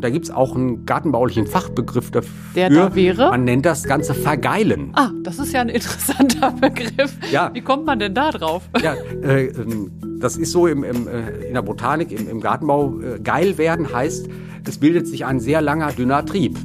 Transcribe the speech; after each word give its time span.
Und 0.00 0.04
da 0.04 0.08
gibt 0.08 0.24
es 0.24 0.30
auch 0.30 0.56
einen 0.56 0.86
gartenbaulichen 0.86 1.46
Fachbegriff 1.46 2.10
dafür. 2.10 2.32
Der 2.54 2.70
da 2.70 2.94
wäre? 2.94 3.28
Man 3.28 3.44
nennt 3.44 3.66
das 3.66 3.84
Ganze 3.84 4.14
Vergeilen. 4.14 4.92
Ah, 4.94 5.10
das 5.22 5.38
ist 5.38 5.52
ja 5.52 5.60
ein 5.60 5.68
interessanter 5.68 6.52
Begriff. 6.60 7.18
Ja. 7.30 7.50
Wie 7.52 7.60
kommt 7.60 7.84
man 7.84 7.98
denn 7.98 8.14
da 8.14 8.30
drauf? 8.30 8.62
Ja, 8.82 8.94
äh, 9.22 9.48
ähm, 9.48 9.90
das 10.18 10.38
ist 10.38 10.52
so 10.52 10.66
im, 10.66 10.84
im, 10.84 11.06
äh, 11.06 11.48
in 11.48 11.52
der 11.52 11.60
Botanik, 11.60 12.12
im, 12.12 12.30
im 12.30 12.40
Gartenbau. 12.40 12.98
Äh, 12.98 13.20
geil 13.20 13.58
werden 13.58 13.92
heißt, 13.92 14.26
es 14.66 14.78
bildet 14.78 15.06
sich 15.06 15.26
ein 15.26 15.38
sehr 15.38 15.60
langer, 15.60 15.92
dünner 15.92 16.24
Trieb. 16.24 16.56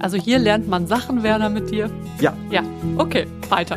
Also 0.00 0.16
hier 0.16 0.40
lernt 0.40 0.66
man 0.66 0.88
Sachen, 0.88 1.22
Werner, 1.22 1.50
mit 1.50 1.70
dir. 1.70 1.88
Ja. 2.18 2.32
Ja, 2.50 2.64
okay, 2.96 3.28
weiter. 3.50 3.76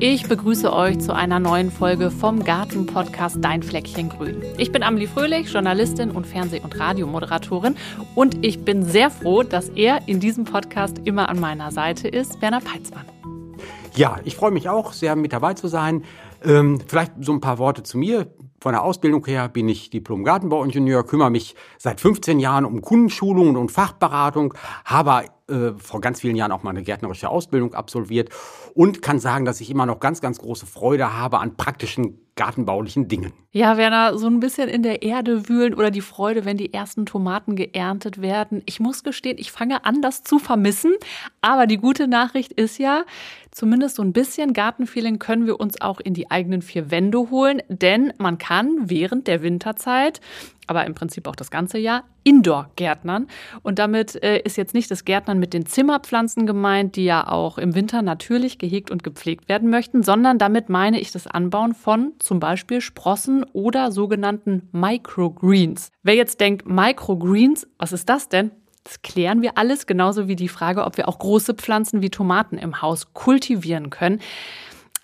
Ich 0.00 0.28
begrüße 0.28 0.72
euch 0.72 1.00
zu 1.00 1.12
einer 1.12 1.40
neuen 1.40 1.72
Folge 1.72 2.12
vom 2.12 2.44
Garten-Podcast 2.44 3.38
Dein 3.40 3.64
Fleckchen 3.64 4.08
Grün. 4.08 4.44
Ich 4.56 4.70
bin 4.70 4.84
Amelie 4.84 5.08
Fröhlich, 5.08 5.52
Journalistin 5.52 6.12
und 6.12 6.24
Fernseh- 6.24 6.60
und 6.60 6.78
Radiomoderatorin 6.78 7.74
und 8.14 8.46
ich 8.46 8.64
bin 8.64 8.84
sehr 8.84 9.10
froh, 9.10 9.42
dass 9.42 9.70
er 9.70 10.06
in 10.06 10.20
diesem 10.20 10.44
Podcast 10.44 10.98
immer 11.04 11.28
an 11.28 11.40
meiner 11.40 11.72
Seite 11.72 12.06
ist, 12.06 12.40
Werner 12.40 12.60
Peitzmann. 12.60 13.06
Ja, 13.96 14.18
ich 14.22 14.36
freue 14.36 14.52
mich 14.52 14.68
auch 14.68 14.92
sehr 14.92 15.16
mit 15.16 15.32
dabei 15.32 15.54
zu 15.54 15.66
sein. 15.66 16.04
Ähm, 16.44 16.78
vielleicht 16.86 17.14
so 17.20 17.32
ein 17.32 17.40
paar 17.40 17.58
Worte 17.58 17.82
zu 17.82 17.98
mir. 17.98 18.32
Von 18.60 18.74
der 18.74 18.84
Ausbildung 18.84 19.26
her 19.26 19.48
bin 19.48 19.68
ich 19.68 19.90
Diplom-Gartenbauingenieur, 19.90 21.04
kümmere 21.04 21.30
mich 21.30 21.56
seit 21.76 22.00
15 22.00 22.38
Jahren 22.38 22.64
um 22.64 22.82
Kundenschulungen 22.82 23.56
und 23.56 23.72
Fachberatung, 23.72 24.54
habe 24.84 25.24
äh, 25.48 25.72
vor 25.78 26.00
ganz 26.00 26.20
vielen 26.20 26.36
Jahren 26.36 26.52
auch 26.52 26.62
mal 26.62 26.70
eine 26.70 26.82
gärtnerische 26.82 27.28
Ausbildung 27.28 27.74
absolviert 27.74 28.30
und 28.74 29.02
kann 29.02 29.18
sagen, 29.18 29.44
dass 29.44 29.60
ich 29.60 29.70
immer 29.70 29.86
noch 29.86 30.00
ganz, 30.00 30.20
ganz 30.20 30.38
große 30.38 30.66
Freude 30.66 31.14
habe 31.14 31.38
an 31.38 31.56
praktischen 31.56 32.20
gartenbaulichen 32.36 33.08
Dingen. 33.08 33.32
Ja, 33.50 33.76
Werner, 33.76 34.16
so 34.16 34.28
ein 34.28 34.38
bisschen 34.38 34.68
in 34.68 34.82
der 34.82 35.02
Erde 35.02 35.48
wühlen 35.48 35.74
oder 35.74 35.90
die 35.90 36.00
Freude, 36.00 36.44
wenn 36.44 36.56
die 36.56 36.72
ersten 36.72 37.04
Tomaten 37.04 37.56
geerntet 37.56 38.22
werden. 38.22 38.62
Ich 38.64 38.78
muss 38.78 39.02
gestehen, 39.02 39.38
ich 39.38 39.50
fange 39.50 39.84
an, 39.84 40.02
das 40.02 40.22
zu 40.22 40.38
vermissen. 40.38 40.92
Aber 41.40 41.66
die 41.66 41.78
gute 41.78 42.06
Nachricht 42.06 42.52
ist 42.52 42.78
ja, 42.78 43.04
zumindest 43.50 43.96
so 43.96 44.02
ein 44.02 44.12
bisschen 44.12 44.52
Gartenfeeling 44.52 45.18
können 45.18 45.46
wir 45.46 45.58
uns 45.58 45.80
auch 45.80 45.98
in 45.98 46.14
die 46.14 46.30
eigenen 46.30 46.62
vier 46.62 46.92
Wände 46.92 47.18
holen, 47.30 47.60
denn 47.68 48.12
man 48.18 48.38
kann 48.38 48.88
während 48.88 49.26
der 49.26 49.42
Winterzeit 49.42 50.20
aber 50.68 50.86
im 50.86 50.94
Prinzip 50.94 51.26
auch 51.26 51.36
das 51.36 51.50
ganze 51.50 51.78
Jahr, 51.78 52.04
Indoor-Gärtnern. 52.24 53.26
Und 53.62 53.78
damit 53.78 54.22
äh, 54.22 54.40
ist 54.40 54.56
jetzt 54.56 54.74
nicht 54.74 54.90
das 54.90 55.04
Gärtnern 55.04 55.38
mit 55.38 55.54
den 55.54 55.66
Zimmerpflanzen 55.66 56.46
gemeint, 56.46 56.96
die 56.96 57.04
ja 57.04 57.26
auch 57.26 57.58
im 57.58 57.74
Winter 57.74 58.02
natürlich 58.02 58.58
gehegt 58.58 58.90
und 58.90 59.02
gepflegt 59.02 59.48
werden 59.48 59.70
möchten, 59.70 60.02
sondern 60.02 60.38
damit 60.38 60.68
meine 60.68 61.00
ich 61.00 61.10
das 61.10 61.26
Anbauen 61.26 61.74
von 61.74 62.12
zum 62.18 62.38
Beispiel 62.38 62.80
Sprossen 62.80 63.44
oder 63.52 63.90
sogenannten 63.90 64.68
Microgreens. 64.72 65.90
Wer 66.02 66.14
jetzt 66.14 66.40
denkt, 66.40 66.68
Microgreens, 66.68 67.66
was 67.78 67.92
ist 67.92 68.08
das 68.08 68.28
denn? 68.28 68.50
Das 68.84 69.02
klären 69.02 69.42
wir 69.42 69.58
alles, 69.58 69.86
genauso 69.86 70.28
wie 70.28 70.36
die 70.36 70.48
Frage, 70.48 70.84
ob 70.84 70.96
wir 70.96 71.08
auch 71.08 71.18
große 71.18 71.54
Pflanzen 71.54 72.00
wie 72.00 72.08
Tomaten 72.08 72.56
im 72.56 72.80
Haus 72.80 73.12
kultivieren 73.12 73.90
können. 73.90 74.20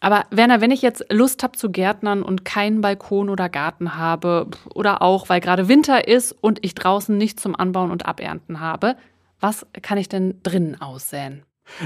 Aber 0.05 0.27
Werner, 0.29 0.61
wenn 0.61 0.71
ich 0.71 0.83
jetzt 0.83 1.07
Lust 1.11 1.43
habe 1.43 1.57
zu 1.57 1.71
Gärtnern 1.71 2.23
und 2.23 2.45
keinen 2.45 2.83
Balkon 2.83 3.31
oder 3.31 3.49
Garten 3.49 3.97
habe 3.97 4.49
oder 4.75 5.01
auch, 5.01 5.31
weil 5.31 5.41
gerade 5.41 5.67
Winter 5.67 6.07
ist 6.07 6.33
und 6.33 6.59
ich 6.63 6.75
draußen 6.75 7.17
nichts 7.17 7.43
zum 7.43 7.57
Anbauen 7.57 7.91
und 7.91 8.05
Abernten 8.05 8.61
habe, 8.61 8.97
was 9.41 9.67
kann 9.81 9.97
ich 9.97 10.11
denn 10.11 10.41
drinnen 10.43 10.79
aussäen? 10.79 11.45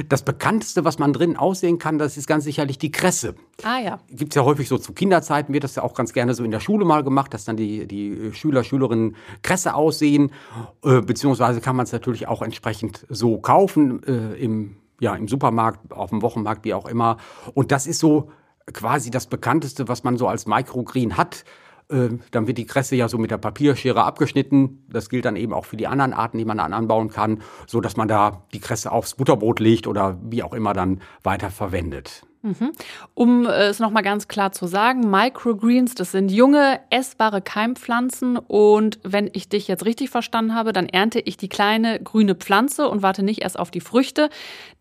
Das 0.08 0.24
bekannteste, 0.24 0.84
was 0.84 0.98
man 0.98 1.12
drinnen 1.12 1.36
aussehen 1.36 1.78
kann, 1.78 1.98
das 1.98 2.16
ist 2.16 2.26
ganz 2.26 2.42
sicherlich 2.42 2.76
die 2.78 2.90
Kresse. 2.90 3.36
Ah 3.62 3.78
ja. 3.78 4.00
Gibt 4.10 4.32
es 4.32 4.34
ja 4.34 4.42
häufig 4.42 4.66
so 4.66 4.78
zu 4.78 4.94
Kinderzeiten, 4.94 5.54
wird 5.54 5.62
das 5.62 5.76
ja 5.76 5.84
auch 5.84 5.94
ganz 5.94 6.12
gerne 6.12 6.34
so 6.34 6.42
in 6.42 6.50
der 6.50 6.58
Schule 6.58 6.84
mal 6.84 7.04
gemacht, 7.04 7.32
dass 7.32 7.44
dann 7.44 7.56
die, 7.56 7.86
die 7.86 8.32
Schüler, 8.32 8.64
Schülerinnen 8.64 9.14
Kresse 9.42 9.74
aussehen. 9.74 10.32
Äh, 10.82 11.02
beziehungsweise 11.02 11.60
kann 11.60 11.76
man 11.76 11.84
es 11.84 11.92
natürlich 11.92 12.26
auch 12.26 12.42
entsprechend 12.42 13.06
so 13.08 13.38
kaufen 13.38 14.02
äh, 14.02 14.34
im 14.42 14.78
ja, 15.00 15.14
im 15.14 15.28
Supermarkt, 15.28 15.92
auf 15.92 16.10
dem 16.10 16.22
Wochenmarkt, 16.22 16.64
wie 16.64 16.74
auch 16.74 16.86
immer. 16.86 17.18
Und 17.54 17.72
das 17.72 17.86
ist 17.86 18.00
so 18.00 18.30
quasi 18.72 19.10
das 19.10 19.26
bekannteste, 19.26 19.88
was 19.88 20.04
man 20.04 20.16
so 20.16 20.28
als 20.28 20.46
Microgreen 20.46 21.16
hat. 21.16 21.44
Ähm, 21.90 22.20
dann 22.32 22.46
wird 22.46 22.58
die 22.58 22.66
Kresse 22.66 22.96
ja 22.96 23.08
so 23.08 23.16
mit 23.16 23.30
der 23.30 23.38
Papierschere 23.38 24.04
abgeschnitten. 24.04 24.84
Das 24.90 25.08
gilt 25.08 25.24
dann 25.24 25.36
eben 25.36 25.54
auch 25.54 25.64
für 25.64 25.76
die 25.76 25.86
anderen 25.86 26.12
Arten, 26.12 26.38
die 26.38 26.44
man 26.44 26.58
dann 26.58 26.72
anbauen 26.72 27.08
kann, 27.08 27.42
so 27.66 27.80
dass 27.80 27.96
man 27.96 28.08
da 28.08 28.44
die 28.52 28.60
Kresse 28.60 28.92
aufs 28.92 29.14
Butterbrot 29.14 29.60
legt 29.60 29.86
oder 29.86 30.18
wie 30.22 30.42
auch 30.42 30.52
immer 30.52 30.74
dann 30.74 31.00
weiter 31.22 31.50
verwendet. 31.50 32.26
Mhm. 32.48 32.72
Um 33.14 33.46
äh, 33.46 33.68
es 33.68 33.78
nochmal 33.78 34.02
ganz 34.02 34.28
klar 34.28 34.52
zu 34.52 34.66
sagen, 34.66 35.10
Microgreens, 35.10 35.94
das 35.94 36.12
sind 36.12 36.30
junge, 36.30 36.80
essbare 36.90 37.42
Keimpflanzen 37.42 38.38
und 38.38 38.98
wenn 39.02 39.28
ich 39.32 39.48
dich 39.48 39.68
jetzt 39.68 39.84
richtig 39.84 40.10
verstanden 40.10 40.54
habe, 40.54 40.72
dann 40.72 40.88
ernte 40.88 41.20
ich 41.20 41.36
die 41.36 41.48
kleine 41.48 42.00
grüne 42.00 42.34
Pflanze 42.34 42.88
und 42.88 43.02
warte 43.02 43.22
nicht 43.22 43.42
erst 43.42 43.58
auf 43.58 43.70
die 43.70 43.80
Früchte, 43.80 44.30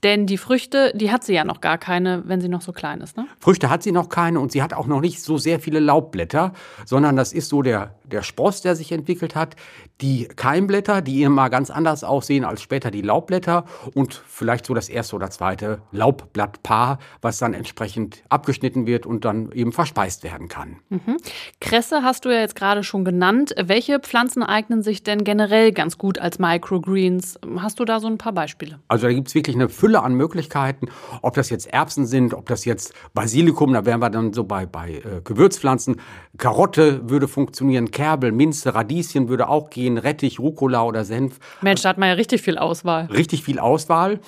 denn 0.04 0.28
die 0.28 0.38
Früchte, 0.38 0.94
die 0.96 1.12
hat 1.12 1.24
sie 1.24 1.34
ja 1.34 1.44
noch 1.44 1.62
gar 1.62 1.78
keine, 1.78 2.24
wenn 2.26 2.40
sie 2.40 2.50
noch 2.50 2.62
so 2.62 2.72
klein 2.72 3.02
ist. 3.02 3.18
Ne? 3.18 3.28
Früchte 3.40 3.70
hat 3.70 3.84
sie 3.84 3.92
noch 3.92 4.10
keine 4.10 4.40
und 4.40 4.52
sie 4.52 4.62
hat 4.62 4.74
auch 4.74 4.88
noch 4.88 5.02
nicht 5.02 5.22
so 5.22 5.38
sehr 5.38 5.60
viele 5.60 5.80
Laubblätter, 5.80 6.54
sondern 6.86 7.16
das 7.16 7.34
ist 7.34 7.50
so 7.50 7.62
der, 7.62 7.96
der 8.04 8.24
Spross, 8.24 8.62
der 8.62 8.76
sich 8.76 8.92
entwickelt 8.92 9.36
hat, 9.36 9.56
die 10.02 10.28
Keimblätter, 10.28 11.02
die 11.02 11.24
immer 11.24 11.50
ganz 11.50 11.70
anders 11.70 12.04
aussehen 12.04 12.46
als 12.46 12.62
später 12.62 12.92
die 12.92 13.02
Laubblätter 13.02 13.66
und 13.96 14.22
vielleicht 14.28 14.66
so 14.66 14.74
das 14.74 14.90
erste 14.90 15.16
oder 15.16 15.30
zweite 15.32 15.82
Laubblattpaar, 15.92 17.00
was 17.22 17.40
dann 17.40 17.54
entsprechend 17.54 18.24
abgeschnitten 18.30 18.86
wird 18.86 19.06
und 19.06 19.26
dann 19.26 19.52
eben 19.52 19.72
verspeist 19.72 20.24
werden 20.24 20.48
kann. 20.48 20.78
Mhm. 20.90 21.18
Kresse 21.60 22.04
hast 22.04 22.26
du 22.26 22.30
ja 22.30 22.40
jetzt 22.42 22.56
gerade 22.56 22.84
schon 22.84 23.06
genannt. 23.06 23.56
Welche 23.60 24.00
Pflanzen 24.00 24.44
eignen 24.44 24.84
sich 24.84 25.04
denn 25.04 25.24
generell 25.24 25.72
ganz 25.72 25.98
gut 25.98 26.20
als 26.20 26.38
Microgreens? 26.38 27.40
Hast 27.58 27.80
du 27.80 27.86
da 27.86 28.00
so 28.00 28.08
ein 28.08 28.18
paar 28.18 28.34
Beispiele? 28.34 28.80
Also 28.88 29.08
da 29.08 29.14
gibt 29.14 29.30
es 29.30 29.36
wirklich 29.36 29.56
eine 29.56 29.70
Fülle 29.70 30.04
an 30.04 30.14
Möglichkeiten, 30.14 30.90
ob 31.22 31.34
das 31.34 31.50
jetzt 31.50 31.68
Erbsen 31.68 32.06
sind, 32.06 32.34
ob 32.34 32.46
das 32.48 32.66
jetzt 32.66 32.94
Basilikum, 33.14 33.74
da 33.74 33.86
wären 33.86 34.00
wir 34.00 34.10
dann 34.12 34.34
so 34.34 34.44
bei, 34.44 34.66
bei 34.66 34.92
äh, 34.92 35.22
Gewürzpflanzen. 35.24 35.98
Karotte 36.38 37.10
würde 37.10 37.28
funktionieren, 37.28 37.90
Kerbel, 37.90 38.32
Minze, 38.32 38.76
Radieschen 38.76 39.28
würde 39.28 39.50
auch 39.50 39.70
gehen, 39.70 39.87
Rettich, 39.96 40.40
Rucola 40.40 40.84
oder 40.84 41.06
Senf. 41.06 41.40
Mensch, 41.62 41.84
da 41.84 41.90
hat 41.90 42.00
man 42.00 42.10
ja 42.10 42.16
richtig 42.16 42.42
viel 42.42 42.58
Auswahl. 42.58 43.06
Richtig 43.06 43.44
viel 43.44 43.60
Auswahl. 43.60 44.20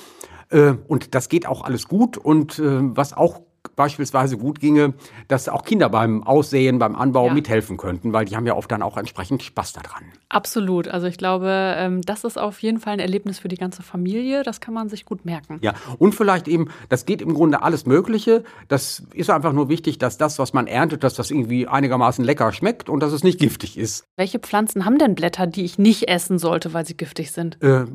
Äh, 0.49 0.73
und 0.87 1.15
das 1.15 1.27
geht 1.27 1.47
auch 1.47 1.63
alles 1.63 1.87
gut. 1.87 2.17
Und 2.17 2.59
äh, 2.59 2.79
was 2.95 3.13
auch 3.13 3.41
beispielsweise 3.79 4.37
gut 4.37 4.59
ginge, 4.59 4.93
dass 5.29 5.47
auch 5.47 5.63
Kinder 5.63 5.87
beim 5.87 6.21
Aussehen, 6.23 6.79
beim 6.79 6.97
Anbau 6.97 7.27
ja. 7.27 7.33
mithelfen 7.33 7.77
könnten, 7.77 8.11
weil 8.11 8.25
die 8.25 8.35
haben 8.35 8.45
ja 8.45 8.53
oft 8.53 8.69
dann 8.69 8.81
auch 8.81 8.97
entsprechend 8.97 9.41
Spaß 9.41 9.71
daran. 9.71 10.03
Absolut. 10.27 10.89
Also 10.89 11.07
ich 11.07 11.17
glaube, 11.17 11.75
ähm, 11.77 12.01
das 12.01 12.25
ist 12.25 12.37
auf 12.37 12.61
jeden 12.61 12.81
Fall 12.81 12.93
ein 12.93 12.99
Erlebnis 12.99 13.39
für 13.39 13.47
die 13.47 13.55
ganze 13.55 13.81
Familie. 13.81 14.43
Das 14.43 14.59
kann 14.59 14.73
man 14.73 14.89
sich 14.89 15.05
gut 15.05 15.23
merken. 15.23 15.59
Ja, 15.61 15.75
und 15.97 16.13
vielleicht 16.13 16.49
eben, 16.49 16.67
das 16.89 17.05
geht 17.05 17.21
im 17.21 17.33
Grunde 17.33 17.61
alles 17.61 17.85
Mögliche. 17.85 18.43
Das 18.67 19.01
ist 19.13 19.29
einfach 19.29 19.53
nur 19.53 19.69
wichtig, 19.69 19.97
dass 19.97 20.17
das, 20.17 20.39
was 20.39 20.51
man 20.51 20.67
erntet, 20.67 21.05
dass 21.05 21.13
das 21.13 21.31
irgendwie 21.31 21.65
einigermaßen 21.65 22.25
lecker 22.25 22.51
schmeckt 22.51 22.89
und 22.89 22.99
dass 22.99 23.13
es 23.13 23.23
nicht 23.23 23.39
giftig 23.39 23.77
ist. 23.77 24.03
Welche 24.17 24.39
Pflanzen 24.39 24.83
haben 24.83 24.97
denn 24.97 25.15
Blätter, 25.15 25.47
die 25.47 25.63
ich 25.63 25.79
nicht 25.79 26.09
essen 26.09 26.37
sollte, 26.37 26.73
weil 26.73 26.85
sie 26.85 26.97
giftig 26.97 27.31
sind? 27.31 27.61
Äh, 27.63 27.85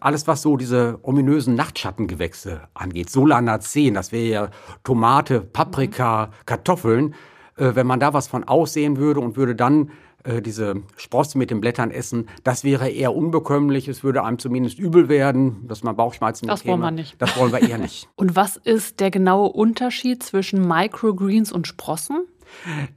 alles, 0.00 0.26
was 0.26 0.40
so 0.40 0.56
diese 0.56 1.00
ominösen 1.02 1.54
Nachtschattengewächse 1.54 2.62
angeht. 2.72 3.10
Solanaceen, 3.10 3.92
das 3.92 4.10
wäre 4.10 4.24
ja 4.24 4.48
Tomate, 4.84 5.33
Paprika, 5.40 6.30
Kartoffeln. 6.46 7.14
Äh, 7.56 7.74
wenn 7.74 7.86
man 7.86 8.00
da 8.00 8.12
was 8.12 8.26
von 8.26 8.44
aussehen 8.44 8.96
würde 8.96 9.20
und 9.20 9.36
würde 9.36 9.54
dann 9.54 9.90
äh, 10.24 10.40
diese 10.42 10.76
Sprosse 10.96 11.38
mit 11.38 11.50
den 11.50 11.60
Blättern 11.60 11.90
essen, 11.90 12.28
das 12.42 12.64
wäre 12.64 12.88
eher 12.88 13.14
unbekömmlich. 13.14 13.88
Es 13.88 14.02
würde 14.02 14.24
einem 14.24 14.38
zumindest 14.38 14.78
übel 14.78 15.08
werden, 15.08 15.66
dass 15.68 15.82
man 15.82 15.96
Bauchschmerzen 15.96 16.46
Das 16.46 16.66
wollen 16.66 16.80
wir 16.80 16.90
nicht. 16.90 17.14
Das 17.18 17.36
wollen 17.36 17.52
wir 17.52 17.62
eher 17.62 17.78
nicht. 17.78 18.08
und 18.16 18.34
was 18.34 18.56
ist 18.56 19.00
der 19.00 19.10
genaue 19.10 19.50
Unterschied 19.50 20.22
zwischen 20.22 20.66
Microgreens 20.66 21.52
und 21.52 21.66
Sprossen? 21.66 22.24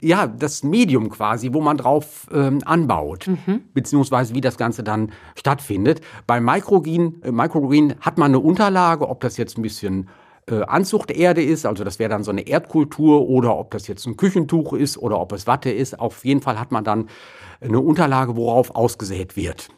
Ja, 0.00 0.26
das 0.26 0.62
Medium 0.62 1.08
quasi, 1.08 1.52
wo 1.52 1.60
man 1.60 1.76
drauf 1.76 2.28
ähm, 2.32 2.60
anbaut, 2.64 3.26
mhm. 3.26 3.62
beziehungsweise 3.74 4.34
wie 4.34 4.40
das 4.40 4.56
Ganze 4.56 4.82
dann 4.82 5.12
stattfindet. 5.34 6.00
Bei 6.26 6.40
Microgreen, 6.40 7.22
äh, 7.22 7.32
Microgreen 7.32 7.94
hat 8.00 8.18
man 8.18 8.30
eine 8.30 8.38
Unterlage, 8.38 9.08
ob 9.08 9.20
das 9.20 9.36
jetzt 9.36 9.58
ein 9.58 9.62
bisschen 9.62 10.08
äh, 10.50 10.62
Anzuchterde 10.62 11.42
ist, 11.42 11.66
also 11.66 11.84
das 11.84 11.98
wäre 11.98 12.10
dann 12.10 12.24
so 12.24 12.30
eine 12.30 12.46
Erdkultur 12.46 13.28
oder 13.28 13.56
ob 13.56 13.70
das 13.70 13.86
jetzt 13.86 14.06
ein 14.06 14.16
Küchentuch 14.16 14.72
ist 14.72 14.98
oder 14.98 15.20
ob 15.20 15.32
es 15.32 15.46
Watte 15.46 15.70
ist. 15.70 15.98
Auf 15.98 16.24
jeden 16.24 16.40
Fall 16.40 16.58
hat 16.58 16.72
man 16.72 16.84
dann 16.84 17.08
eine 17.60 17.80
Unterlage, 17.80 18.36
worauf 18.36 18.74
ausgesät 18.74 19.36
wird. 19.36 19.68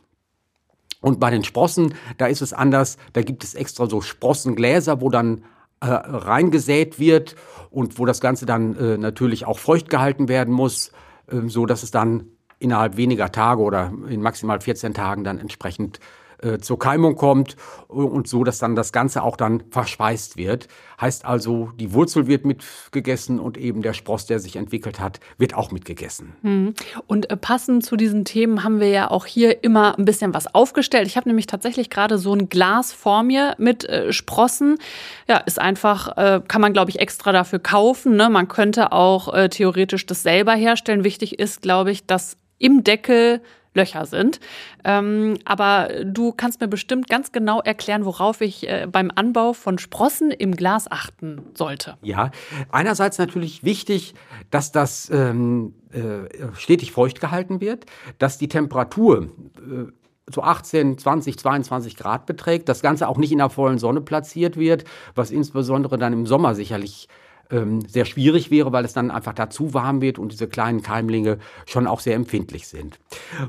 Und 1.01 1.19
bei 1.19 1.31
den 1.31 1.45
Sprossen, 1.45 1.95
da 2.19 2.27
ist 2.27 2.43
es 2.43 2.53
anders. 2.53 2.99
Da 3.15 3.23
gibt 3.23 3.43
es 3.43 3.55
extra 3.55 3.87
so 3.87 4.01
Sprossengläser, 4.01 5.01
wo 5.01 5.09
dann 5.09 5.45
äh, 5.81 5.87
reingesät 5.87 6.99
wird 6.99 7.37
und 7.71 7.99
wo 7.99 8.05
das 8.05 8.21
Ganze 8.21 8.45
dann 8.45 8.77
äh, 8.77 8.99
natürlich 8.99 9.47
auch 9.47 9.59
feucht 9.59 9.89
gehalten 9.89 10.29
werden 10.29 10.53
muss, 10.53 10.93
äh, 11.29 11.41
so 11.47 11.65
dass 11.65 11.83
es 11.83 11.91
dann 11.91 12.27
innerhalb 12.59 12.99
weniger 12.99 13.33
Tage 13.33 13.63
oder 13.63 13.93
in 14.09 14.21
maximal 14.21 14.61
14 14.61 14.93
Tagen 14.93 15.25
dann 15.25 15.39
entsprechend 15.39 15.99
äh, 16.43 16.59
zur 16.59 16.79
Keimung 16.79 17.17
kommt 17.17 17.57
und 17.89 18.29
so, 18.29 18.45
dass 18.45 18.59
dann 18.59 18.77
das 18.77 18.93
Ganze 18.93 19.23
auch 19.23 19.37
dann 19.37 19.63
verspeist 19.71 20.37
wird. 20.37 20.69
Heißt 21.01 21.25
also, 21.25 21.73
die 21.77 21.93
Wurzel 21.93 22.27
wird 22.27 22.45
mitgegessen 22.45 23.41
und 23.41 23.57
eben 23.57 23.83
der 23.83 23.95
Spross, 23.95 24.27
der 24.27 24.39
sich 24.39 24.57
entwickelt 24.57 25.01
hat, 25.01 25.21
wird 25.39 25.55
auch 25.55 25.71
mitgegessen. 25.71 26.35
Hm. 26.43 26.75
Und 27.07 27.31
äh, 27.31 27.37
passend 27.37 27.85
zu 27.85 27.97
diesen 27.97 28.25
Themen 28.25 28.65
haben 28.65 28.81
wir 28.81 28.89
ja 28.89 29.11
auch 29.11 29.27
hier 29.27 29.65
immer 29.65 29.99
ein 29.99 30.05
bisschen 30.05 30.35
was 30.35 30.55
aufgestellt. 30.55 31.07
Ich 31.07 31.17
habe 31.17 31.29
nämlich 31.29 31.47
tatsächlich 31.47 31.91
gerade 31.91 32.19
so 32.19 32.35
ein 32.35 32.49
Glas 32.49 32.93
vor 32.93 33.23
mir 33.23 33.55
mit 33.59 33.85
äh, 33.89 34.13
Sprossen. 34.13 34.79
Ja, 35.29 35.39
ist 35.39 35.59
einfach, 35.59 36.17
äh, 36.17 36.41
kann 36.47 36.61
man 36.61 36.73
glaube 36.73 36.91
ich 36.91 37.01
extra 37.01 37.33
dafür 37.33 37.59
kaufen. 37.59 38.17
Ne? 38.17 38.29
Man 38.31 38.49
könnte 38.49 38.93
auch 38.93 39.33
äh, 39.33 39.49
theoretisch 39.49 40.07
das 40.07 40.23
selber 40.23 40.53
herstellen. 40.53 41.05
Wichtig 41.05 41.39
ist, 41.39 41.63
glaube 41.63 41.91
ich, 41.91 42.07
dass 42.07 42.37
im 42.59 42.85
Deckel 42.85 43.41
Löcher 43.75 44.05
sind. 44.07 44.41
Ähm, 44.85 45.39
aber 45.45 45.89
du 46.05 46.33
kannst 46.33 46.61
mir 46.61 46.69
bestimmt 46.69 47.09
ganz 47.09 47.33
genau 47.33 47.61
erklären, 47.61 48.05
worauf 48.05 48.41
ich 48.41 48.69
äh, 48.69 48.87
beim 48.91 49.11
Anbau 49.15 49.53
von 49.53 49.79
Sprossen 49.79 50.31
im 50.31 50.57
Glas 50.57 50.91
achten 50.91 51.43
sollte. 51.55 51.97
Ja, 52.03 52.31
einerseits 52.71 53.19
natürlich 53.19 53.63
wichtig, 53.63 54.15
dass 54.51 54.73
das 54.73 55.09
ähm, 55.11 55.75
äh, 55.93 56.29
stetig 56.55 56.93
feucht 56.93 57.21
gehalten 57.21 57.61
wird, 57.61 57.87
dass 58.19 58.39
die 58.39 58.49
Temperatur 58.49 59.31
äh, 59.59 59.93
so 60.33 60.43
18, 60.43 60.99
20, 60.99 61.39
22 61.39 61.97
Grad 61.97 62.27
beträgt, 62.27 62.69
das 62.69 62.83
Ganze 62.83 63.09
auch 63.09 63.19
nicht 63.19 63.33
in 63.33 63.39
der 63.39 63.51
vollen 63.51 63.79
Sonne 63.79 64.01
platziert 64.01 64.57
wird, 64.57 64.85
was 65.15 65.31
insbesondere 65.31 65.99
dann 65.99 66.13
im 66.13 66.27
Sommer 66.27 66.55
sicherlich 66.55 67.09
ähm, 67.51 67.81
sehr 67.83 68.05
schwierig 68.05 68.51
wäre, 68.51 68.73
weil 68.73 68.85
es 68.85 68.93
dann 68.93 69.11
einfach 69.11 69.33
dazu 69.33 69.75
warm 69.75 70.01
wird 70.01 70.19
und 70.19 70.33
diese 70.33 70.49
kleinen 70.49 70.83
Keimlinge 70.83 71.39
schon 71.67 71.87
auch 71.87 72.01
sehr 72.01 72.15
empfindlich 72.15 72.69
sind. 72.69 72.99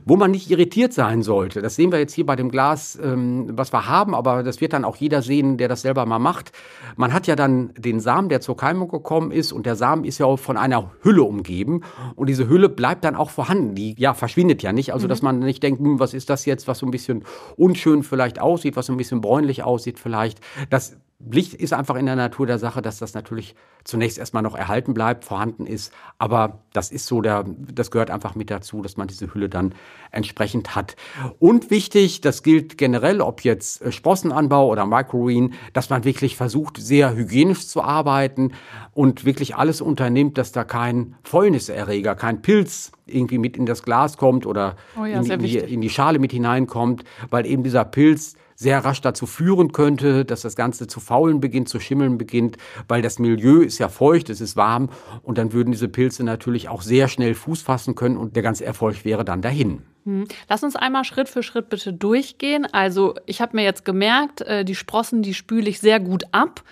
Wo 0.05 0.15
man 0.15 0.31
nicht 0.31 0.49
irritiert 0.49 0.93
sein 0.93 1.21
sollte, 1.21 1.61
das 1.61 1.75
sehen 1.75 1.91
wir 1.91 1.99
jetzt 1.99 2.13
hier 2.13 2.25
bei 2.25 2.35
dem 2.35 2.49
Glas, 2.49 2.97
ähm, 3.01 3.47
was 3.51 3.73
wir 3.73 3.87
haben, 3.87 4.15
aber 4.15 4.43
das 4.43 4.61
wird 4.61 4.73
dann 4.73 4.85
auch 4.85 4.95
jeder 4.95 5.21
sehen, 5.21 5.57
der 5.57 5.67
das 5.67 5.81
selber 5.81 6.05
mal 6.05 6.19
macht. 6.19 6.51
Man 6.95 7.13
hat 7.13 7.27
ja 7.27 7.35
dann 7.35 7.73
den 7.77 7.99
Samen, 7.99 8.29
der 8.29 8.41
zur 8.41 8.57
Keimung 8.57 8.89
gekommen 8.89 9.31
ist 9.31 9.51
und 9.51 9.65
der 9.65 9.75
Samen 9.75 10.03
ist 10.03 10.17
ja 10.17 10.25
auch 10.25 10.37
von 10.37 10.57
einer 10.57 10.91
Hülle 11.01 11.23
umgeben 11.23 11.81
und 12.15 12.27
diese 12.27 12.47
Hülle 12.47 12.69
bleibt 12.69 13.03
dann 13.03 13.15
auch 13.15 13.29
vorhanden. 13.29 13.75
Die 13.75 13.95
ja 13.97 14.13
verschwindet 14.13 14.63
ja 14.63 14.73
nicht, 14.73 14.93
also 14.93 15.07
mhm. 15.07 15.09
dass 15.09 15.21
man 15.21 15.39
nicht 15.39 15.63
denkt, 15.63 15.79
hm, 15.79 15.99
was 15.99 16.13
ist 16.13 16.29
das 16.29 16.45
jetzt, 16.45 16.67
was 16.67 16.79
so 16.79 16.85
ein 16.85 16.91
bisschen 16.91 17.23
unschön 17.57 18.03
vielleicht 18.03 18.39
aussieht, 18.39 18.75
was 18.75 18.87
so 18.87 18.93
ein 18.93 18.97
bisschen 18.97 19.21
bräunlich 19.21 19.63
aussieht 19.63 19.99
vielleicht. 19.99 20.39
Das 20.69 20.97
Licht 21.29 21.53
ist 21.53 21.73
einfach 21.73 21.95
in 21.95 22.05
der 22.05 22.15
Natur 22.15 22.47
der 22.47 22.59
Sache, 22.59 22.81
dass 22.81 22.99
das 22.99 23.13
natürlich 23.13 23.55
zunächst 23.83 24.17
erstmal 24.17 24.43
noch 24.43 24.55
erhalten 24.55 24.93
bleibt, 24.93 25.25
vorhanden 25.25 25.65
ist. 25.65 25.93
Aber 26.17 26.59
das 26.73 26.91
ist 26.91 27.07
so, 27.07 27.21
der, 27.21 27.45
das 27.47 27.91
gehört 27.91 28.11
einfach 28.11 28.35
mit 28.35 28.49
dazu, 28.49 28.81
dass 28.81 28.97
man 28.97 29.07
diese 29.07 29.33
Hülle 29.33 29.49
dann 29.49 29.73
entsprechend 30.11 30.75
hat. 30.75 30.95
Und 31.39 31.71
wichtig, 31.71 32.21
das 32.21 32.43
gilt 32.43 32.77
generell, 32.77 33.21
ob 33.21 33.43
jetzt 33.43 33.81
äh, 33.81 33.91
Sprossenanbau 33.91 34.67
oder 34.67 34.85
Microgreen, 34.85 35.53
dass 35.73 35.89
man 35.89 36.03
wirklich 36.03 36.35
versucht, 36.35 36.77
sehr 36.77 37.15
hygienisch 37.15 37.67
zu 37.67 37.81
arbeiten 37.81 38.53
und 38.93 39.25
wirklich 39.25 39.55
alles 39.55 39.81
unternimmt, 39.81 40.37
dass 40.37 40.51
da 40.51 40.63
kein 40.63 41.15
Fäulniserreger, 41.23 42.15
kein 42.15 42.41
Pilz 42.41 42.91
irgendwie 43.05 43.37
mit 43.37 43.57
in 43.57 43.65
das 43.65 43.83
Glas 43.83 44.17
kommt 44.17 44.45
oder 44.45 44.75
oh 44.99 45.05
ja, 45.05 45.19
in, 45.19 45.29
in, 45.29 45.39
die, 45.39 45.57
in 45.57 45.81
die 45.81 45.89
Schale 45.89 46.19
mit 46.19 46.31
hineinkommt, 46.31 47.03
weil 47.29 47.45
eben 47.45 47.63
dieser 47.63 47.85
Pilz 47.85 48.35
sehr 48.61 48.85
rasch 48.85 49.01
dazu 49.01 49.25
führen 49.25 49.71
könnte, 49.71 50.23
dass 50.23 50.41
das 50.41 50.55
Ganze 50.55 50.85
zu 50.85 50.99
faulen 50.99 51.41
beginnt, 51.41 51.67
zu 51.67 51.79
schimmeln 51.79 52.19
beginnt, 52.19 52.57
weil 52.87 53.01
das 53.01 53.17
Milieu 53.17 53.61
ist 53.61 53.79
ja 53.79 53.89
feucht, 53.89 54.29
es 54.29 54.39
ist 54.39 54.55
warm 54.55 54.89
und 55.23 55.39
dann 55.39 55.51
würden 55.51 55.71
diese 55.71 55.87
Pilze 55.87 56.23
natürlich 56.23 56.69
auch 56.69 56.83
sehr 56.83 57.07
schnell 57.07 57.33
Fuß 57.33 57.63
fassen 57.63 57.95
können 57.95 58.17
und 58.17 58.35
der 58.35 58.43
ganze 58.43 58.63
Erfolg 58.63 59.03
wäre 59.03 59.25
dann 59.25 59.41
dahin. 59.41 59.81
Hm. 60.05 60.27
Lass 60.47 60.63
uns 60.63 60.75
einmal 60.75 61.03
Schritt 61.03 61.27
für 61.27 61.41
Schritt 61.41 61.69
bitte 61.69 61.91
durchgehen. 61.91 62.67
Also 62.71 63.15
ich 63.25 63.41
habe 63.41 63.55
mir 63.55 63.63
jetzt 63.63 63.83
gemerkt, 63.83 64.41
äh, 64.41 64.63
die 64.63 64.75
Sprossen, 64.75 65.23
die 65.23 65.33
spüle 65.33 65.67
ich 65.67 65.79
sehr 65.79 65.99
gut 65.99 66.23
ab. 66.31 66.63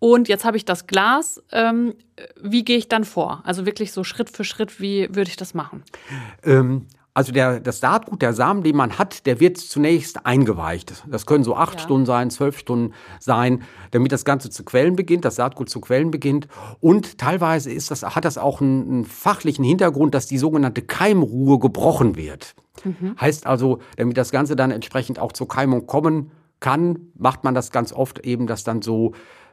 Und 0.00 0.26
jetzt 0.26 0.44
habe 0.44 0.56
ich 0.56 0.64
das 0.64 0.88
Glas. 0.88 1.40
Ähm, 1.52 1.94
wie 2.40 2.64
gehe 2.64 2.76
ich 2.76 2.88
dann 2.88 3.04
vor? 3.04 3.42
Also 3.44 3.66
wirklich 3.66 3.92
so 3.92 4.02
Schritt 4.02 4.30
für 4.30 4.42
Schritt, 4.42 4.80
wie 4.80 5.08
würde 5.14 5.30
ich 5.30 5.36
das 5.36 5.54
machen? 5.54 5.84
Ähm, 6.42 6.86
also 7.14 7.32
der, 7.32 7.60
das 7.60 7.80
Saatgut, 7.80 8.22
der 8.22 8.32
Samen, 8.32 8.62
den 8.62 8.74
man 8.74 8.98
hat, 8.98 9.26
der 9.26 9.38
wird 9.38 9.58
zunächst 9.58 10.24
eingeweicht. 10.24 11.04
Das 11.10 11.26
können 11.26 11.44
so 11.44 11.54
acht 11.54 11.74
ja. 11.74 11.80
Stunden 11.80 12.06
sein, 12.06 12.30
zwölf 12.30 12.58
Stunden 12.58 12.94
sein, 13.20 13.62
damit 13.90 14.12
das 14.12 14.24
Ganze 14.24 14.48
zu 14.48 14.64
quellen 14.64 14.96
beginnt, 14.96 15.24
das 15.24 15.36
Saatgut 15.36 15.68
zu 15.68 15.80
quellen 15.80 16.10
beginnt. 16.10 16.48
Und 16.80 17.18
teilweise 17.18 17.70
ist 17.70 17.90
das, 17.90 18.02
hat 18.02 18.24
das 18.24 18.38
auch 18.38 18.62
einen, 18.62 18.88
einen 18.88 19.04
fachlichen 19.04 19.64
Hintergrund, 19.64 20.14
dass 20.14 20.26
die 20.26 20.38
sogenannte 20.38 20.80
Keimruhe 20.80 21.58
gebrochen 21.58 22.16
wird. 22.16 22.54
Mhm. 22.84 23.14
Heißt 23.20 23.46
also, 23.46 23.80
damit 23.96 24.16
das 24.16 24.30
Ganze 24.30 24.56
dann 24.56 24.70
entsprechend 24.70 25.18
auch 25.18 25.32
zur 25.32 25.48
Keimung 25.48 25.86
kommen 25.86 26.30
kann, 26.60 27.10
macht 27.14 27.44
man 27.44 27.54
das 27.54 27.72
ganz 27.72 27.92
oft 27.92 28.20
eben, 28.20 28.46
dass 28.46 28.64
dann 28.64 28.80
so 28.80 29.12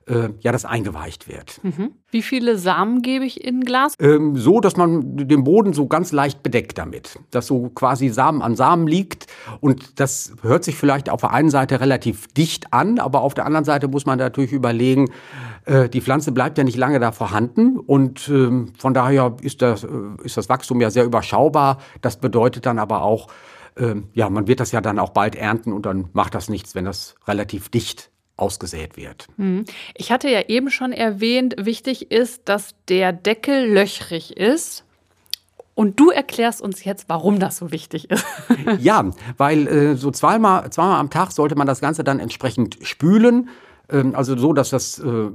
äh, 0.09 0.29
ja, 0.41 0.51
das 0.51 0.65
eingeweicht 0.65 1.27
wird. 1.27 1.59
Mhm. 1.63 1.91
Wie 2.11 2.21
viele 2.21 2.57
Samen 2.57 3.01
gebe 3.01 3.25
ich 3.25 3.43
in 3.43 3.59
ein 3.59 3.63
Glas? 3.63 3.93
Ähm, 3.99 4.35
so, 4.35 4.59
dass 4.59 4.75
man 4.75 5.15
den 5.15 5.43
Boden 5.43 5.73
so 5.73 5.87
ganz 5.87 6.11
leicht 6.11 6.41
bedeckt 6.41 6.77
damit. 6.77 7.19
Dass 7.31 7.47
so 7.47 7.69
quasi 7.69 8.09
Samen 8.09 8.41
an 8.41 8.55
Samen 8.55 8.87
liegt. 8.87 9.27
Und 9.61 9.99
das 9.99 10.33
hört 10.41 10.63
sich 10.63 10.75
vielleicht 10.75 11.09
auf 11.09 11.21
der 11.21 11.31
einen 11.31 11.49
Seite 11.49 11.79
relativ 11.79 12.27
dicht 12.27 12.73
an, 12.73 12.99
aber 12.99 13.21
auf 13.21 13.33
der 13.33 13.45
anderen 13.45 13.65
Seite 13.65 13.87
muss 13.87 14.05
man 14.05 14.17
natürlich 14.17 14.51
überlegen, 14.51 15.11
äh, 15.65 15.87
die 15.87 16.01
Pflanze 16.01 16.31
bleibt 16.31 16.57
ja 16.57 16.63
nicht 16.63 16.77
lange 16.77 16.99
da 16.99 17.11
vorhanden. 17.11 17.77
Und 17.77 18.27
ähm, 18.29 18.73
von 18.77 18.93
daher 18.93 19.37
ist 19.41 19.61
das, 19.61 19.83
äh, 19.83 19.87
ist 20.23 20.37
das 20.37 20.49
Wachstum 20.49 20.81
ja 20.81 20.89
sehr 20.89 21.05
überschaubar. 21.05 21.77
Das 22.01 22.17
bedeutet 22.17 22.65
dann 22.65 22.79
aber 22.79 23.03
auch, 23.03 23.27
ähm, 23.77 24.09
ja, 24.13 24.29
man 24.29 24.47
wird 24.47 24.59
das 24.59 24.71
ja 24.71 24.81
dann 24.81 24.97
auch 24.97 25.11
bald 25.11 25.35
ernten 25.35 25.71
und 25.71 25.85
dann 25.85 26.09
macht 26.13 26.33
das 26.33 26.49
nichts, 26.49 26.73
wenn 26.73 26.85
das 26.85 27.15
relativ 27.27 27.69
dicht 27.69 28.11
ausgesät 28.39 28.97
wird. 28.97 29.27
Hm. 29.37 29.65
Ich 29.95 30.11
hatte 30.11 30.29
ja 30.29 30.41
eben 30.47 30.69
schon 30.69 30.91
erwähnt, 30.91 31.55
wichtig 31.57 32.11
ist, 32.11 32.43
dass 32.45 32.75
der 32.87 33.13
Deckel 33.13 33.71
löchrig 33.71 34.37
ist. 34.37 34.85
Und 35.75 35.97
du 35.97 36.09
erklärst 36.09 36.61
uns 36.61 36.83
jetzt, 36.83 37.07
warum 37.07 37.39
das 37.39 37.55
so 37.55 37.71
wichtig 37.71 38.11
ist. 38.11 38.25
ja, 38.79 39.11
weil 39.37 39.67
äh, 39.67 39.95
so 39.95 40.11
zweimal, 40.11 40.69
zweimal 40.71 40.99
am 40.99 41.09
Tag 41.09 41.31
sollte 41.31 41.55
man 41.55 41.67
das 41.67 41.79
Ganze 41.79 42.03
dann 42.03 42.19
entsprechend 42.19 42.79
spülen. 42.81 43.49
Ähm, 43.89 44.13
also 44.13 44.37
so, 44.37 44.51
dass 44.51 44.71
das 44.71 44.99
äh, 44.99 45.29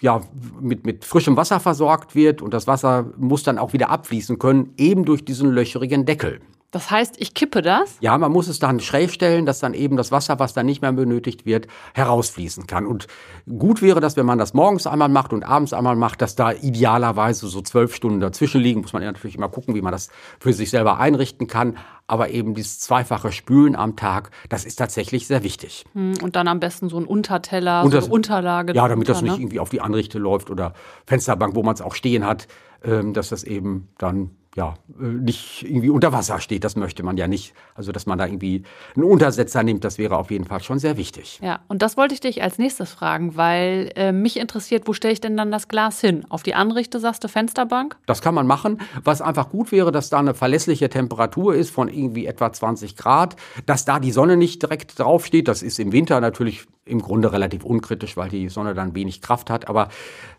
ja, 0.00 0.20
mit, 0.60 0.86
mit 0.86 1.04
frischem 1.04 1.36
Wasser 1.36 1.60
versorgt 1.60 2.14
wird 2.14 2.42
und 2.42 2.54
das 2.54 2.66
Wasser 2.66 3.06
muss 3.16 3.42
dann 3.42 3.58
auch 3.58 3.72
wieder 3.72 3.90
abfließen 3.90 4.38
können, 4.38 4.72
eben 4.76 5.04
durch 5.04 5.24
diesen 5.24 5.50
löcherigen 5.50 6.04
Deckel. 6.04 6.40
Das 6.76 6.90
heißt, 6.90 7.14
ich 7.18 7.32
kippe 7.32 7.62
das? 7.62 7.96
Ja, 8.00 8.18
man 8.18 8.30
muss 8.30 8.48
es 8.48 8.58
dann 8.58 8.80
schräg 8.80 9.10
stellen, 9.10 9.46
dass 9.46 9.60
dann 9.60 9.72
eben 9.72 9.96
das 9.96 10.12
Wasser, 10.12 10.38
was 10.38 10.52
dann 10.52 10.66
nicht 10.66 10.82
mehr 10.82 10.92
benötigt 10.92 11.46
wird, 11.46 11.68
herausfließen 11.94 12.66
kann. 12.66 12.84
Und 12.84 13.06
gut 13.48 13.80
wäre 13.80 14.00
das, 14.00 14.18
wenn 14.18 14.26
man 14.26 14.36
das 14.36 14.52
morgens 14.52 14.86
einmal 14.86 15.08
macht 15.08 15.32
und 15.32 15.42
abends 15.42 15.72
einmal 15.72 15.96
macht, 15.96 16.20
dass 16.20 16.36
da 16.36 16.52
idealerweise 16.52 17.46
so 17.46 17.62
zwölf 17.62 17.94
Stunden 17.94 18.20
dazwischen 18.20 18.60
liegen. 18.60 18.82
Muss 18.82 18.92
man 18.92 19.02
natürlich 19.02 19.36
immer 19.36 19.48
gucken, 19.48 19.74
wie 19.74 19.80
man 19.80 19.90
das 19.90 20.10
für 20.38 20.52
sich 20.52 20.68
selber 20.68 20.98
einrichten 21.00 21.46
kann. 21.46 21.78
Aber 22.06 22.28
eben 22.28 22.52
dieses 22.52 22.78
zweifache 22.78 23.32
Spülen 23.32 23.74
am 23.74 23.96
Tag, 23.96 24.30
das 24.50 24.66
ist 24.66 24.76
tatsächlich 24.76 25.26
sehr 25.26 25.42
wichtig. 25.44 25.86
Hm, 25.94 26.12
und 26.22 26.36
dann 26.36 26.46
am 26.46 26.60
besten 26.60 26.90
so 26.90 26.98
ein 26.98 27.06
Unterteller, 27.06 27.84
und 27.84 27.94
das, 27.94 28.04
so 28.04 28.08
eine 28.08 28.16
Unterlage. 28.16 28.74
Ja, 28.74 28.86
damit 28.86 29.08
das 29.08 29.22
nicht 29.22 29.32
ne? 29.32 29.40
irgendwie 29.40 29.60
auf 29.60 29.70
die 29.70 29.80
Anrichte 29.80 30.18
läuft 30.18 30.50
oder 30.50 30.74
Fensterbank, 31.06 31.54
wo 31.54 31.62
man 31.62 31.72
es 31.72 31.80
auch 31.80 31.94
stehen 31.94 32.26
hat, 32.26 32.48
ähm, 32.84 33.14
dass 33.14 33.30
das 33.30 33.44
eben 33.44 33.88
dann 33.96 34.32
ja, 34.56 34.74
äh, 34.98 35.04
nicht 35.04 35.62
irgendwie 35.62 35.90
unter 35.90 36.12
Wasser 36.12 36.40
steht. 36.40 36.64
Das 36.64 36.76
möchte 36.76 37.02
man 37.02 37.18
ja 37.18 37.28
nicht. 37.28 37.54
Also, 37.74 37.92
dass 37.92 38.06
man 38.06 38.18
da 38.18 38.26
irgendwie 38.26 38.62
einen 38.96 39.04
Untersetzer 39.04 39.62
nimmt, 39.62 39.84
das 39.84 39.98
wäre 39.98 40.16
auf 40.16 40.30
jeden 40.30 40.44
Fall 40.44 40.62
schon 40.62 40.78
sehr 40.78 40.96
wichtig. 40.96 41.38
Ja, 41.42 41.60
und 41.68 41.82
das 41.82 41.96
wollte 41.98 42.14
ich 42.14 42.20
dich 42.20 42.42
als 42.42 42.58
nächstes 42.58 42.90
fragen, 42.90 43.36
weil 43.36 43.92
äh, 43.94 44.12
mich 44.12 44.38
interessiert, 44.38 44.88
wo 44.88 44.94
stelle 44.94 45.12
ich 45.12 45.20
denn 45.20 45.36
dann 45.36 45.50
das 45.50 45.68
Glas 45.68 46.00
hin? 46.00 46.24
Auf 46.30 46.42
die 46.42 46.54
Anrichte, 46.54 46.98
sagst 46.98 47.22
du, 47.22 47.28
Fensterbank? 47.28 47.96
Das 48.06 48.22
kann 48.22 48.34
man 48.34 48.46
machen. 48.46 48.80
Was 49.04 49.20
einfach 49.20 49.50
gut 49.50 49.72
wäre, 49.72 49.92
dass 49.92 50.08
da 50.08 50.18
eine 50.18 50.32
verlässliche 50.32 50.88
Temperatur 50.88 51.54
ist 51.54 51.70
von 51.70 51.88
irgendwie 51.88 52.26
etwa 52.26 52.50
20 52.50 52.96
Grad, 52.96 53.36
dass 53.66 53.84
da 53.84 54.00
die 54.00 54.10
Sonne 54.10 54.38
nicht 54.38 54.62
direkt 54.62 54.98
draufsteht. 54.98 55.48
Das 55.48 55.62
ist 55.62 55.78
im 55.78 55.92
Winter 55.92 56.20
natürlich 56.22 56.66
im 56.86 57.02
Grunde 57.02 57.32
relativ 57.32 57.64
unkritisch, 57.64 58.16
weil 58.16 58.30
die 58.30 58.48
Sonne 58.48 58.72
dann 58.72 58.94
wenig 58.94 59.20
Kraft 59.20 59.50
hat. 59.50 59.68
Aber 59.68 59.88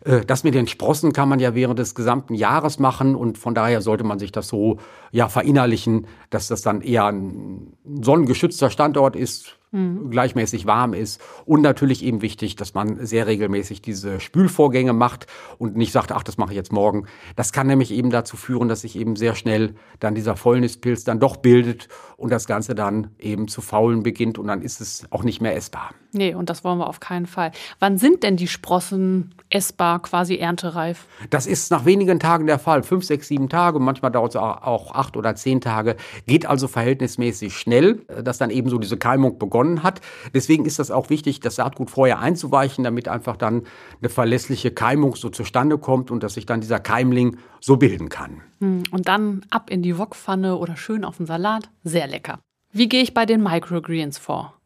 äh, 0.06 0.22
das 0.26 0.44
mit 0.44 0.56
den 0.56 0.68
Sprossen 0.68 1.14
kann 1.14 1.30
man 1.30 1.40
ja 1.40 1.54
während 1.54 1.78
des 1.78 1.94
gesamten 1.94 2.34
Jahres 2.34 2.80
machen 2.80 3.16
und 3.16 3.38
von 3.38 3.54
daher 3.54 3.82
sollte 3.82 4.06
man 4.08 4.20
sich 4.20 4.32
das 4.32 4.48
so 4.48 4.78
ja 5.12 5.30
verinnerlichen, 5.30 6.08
dass 6.30 6.48
das 6.48 6.62
dann 6.62 6.82
eher 6.82 7.06
ein 7.06 7.74
sonnengeschützter 8.02 8.70
Standort 8.70 9.16
ist, 9.16 9.58
mhm. 9.78 10.10
gleichmäßig 10.10 10.66
warm 10.66 10.94
ist. 10.94 11.22
Und 11.46 11.62
natürlich 11.62 12.04
eben 12.04 12.22
wichtig, 12.22 12.56
dass 12.56 12.74
man 12.74 13.06
sehr 13.06 13.28
regelmäßig 13.28 13.82
diese 13.82 14.20
Spülvorgänge 14.20 14.94
macht 14.94 15.28
und 15.58 15.76
nicht 15.76 15.92
sagt, 15.92 16.12
ach, 16.12 16.24
das 16.24 16.38
mache 16.38 16.52
ich 16.52 16.58
jetzt 16.58 16.72
morgen. 16.72 17.06
Das 17.36 17.52
kann 17.52 17.68
nämlich 17.68 17.92
eben 17.92 18.10
dazu 18.10 18.38
führen, 18.38 18.68
dass 18.68 18.82
sich 18.82 18.96
eben 18.98 19.16
sehr 19.16 19.36
schnell 19.36 19.76
dann 20.00 20.16
dieser 20.16 20.36
Fäulnispilz 20.36 21.04
dann 21.04 21.20
doch 21.20 21.38
bildet 21.38 21.88
und 22.18 22.32
das 22.32 22.48
Ganze 22.48 22.76
dann 22.76 23.12
eben 23.20 23.48
zu 23.48 23.62
faulen 23.62 24.04
beginnt 24.04 24.40
und 24.40 24.48
dann 24.48 24.62
ist 24.62 24.82
es 24.82 25.06
auch 25.12 25.24
nicht 25.24 25.42
mehr 25.42 25.56
essbar. 25.56 25.92
Nee, 26.14 26.34
und 26.34 26.50
das 26.50 26.64
wollen 26.64 26.80
wir 26.80 26.88
auf 26.88 27.00
keinen 27.00 27.28
Fall. 27.28 27.52
Wann 27.80 27.98
sind 27.98 28.24
denn 28.24 28.38
die 28.38 28.48
Sprossen 28.48 29.36
essbar, 29.50 30.02
quasi 30.02 30.38
erntereif? 30.38 31.06
Das 31.30 31.46
ist 31.46 31.70
nach 31.70 31.86
wenigen 31.86 32.20
Tagen 32.20 32.48
der 32.48 32.60
Fall. 32.60 32.82
Fünf, 32.82 33.04
sechs, 33.04 33.28
sieben 33.28 33.50
Tage, 33.50 33.80
manchmal 33.80 34.12
dauert 34.12 34.32
es 34.32 34.36
auch 34.38 34.96
acht 34.96 35.16
oder 35.16 35.36
zehn 35.36 35.62
Tage. 35.62 35.96
Geht 36.26 36.46
also 36.46 36.68
verhältnismäßig 36.68 37.56
schnell, 37.56 38.06
dass 38.24 38.38
dann 38.38 38.50
eben 38.50 38.70
so 38.70 38.80
diese 38.80 38.98
Keimung 38.98 39.38
begonnen 39.38 39.67
hat. 39.84 40.02
Deswegen 40.34 40.66
ist 40.66 40.80
das 40.80 40.92
auch 40.92 41.10
wichtig, 41.10 41.40
das 41.40 41.56
Saatgut 41.56 41.90
vorher 41.90 42.20
einzuweichen, 42.20 42.84
damit 42.84 43.08
einfach 43.08 43.38
dann 43.38 43.64
eine 44.00 44.10
verlässliche 44.10 44.72
Keimung 44.72 45.16
so 45.16 45.30
zustande 45.30 45.78
kommt 45.78 46.12
und 46.12 46.24
dass 46.24 46.34
sich 46.34 46.46
dann 46.46 46.62
dieser 46.62 46.80
Keimling 46.80 47.38
so 47.60 47.78
bilden 47.78 48.10
kann. 48.10 48.42
Hm, 48.60 48.84
und 48.92 49.08
dann 49.08 49.46
ab 49.50 49.70
in 49.70 49.82
die 49.82 49.98
Wokpfanne 49.98 50.58
oder 50.58 50.78
schön 50.78 51.06
auf 51.06 51.18
den 51.18 51.26
Salat. 51.26 51.70
Sehr 51.84 52.08
lecker. 52.08 52.40
Wie 52.72 52.90
gehe 52.90 53.02
ich 53.02 53.14
bei 53.14 53.26
den 53.26 53.42
Microgreens 53.42 54.18
vor? 54.18 54.57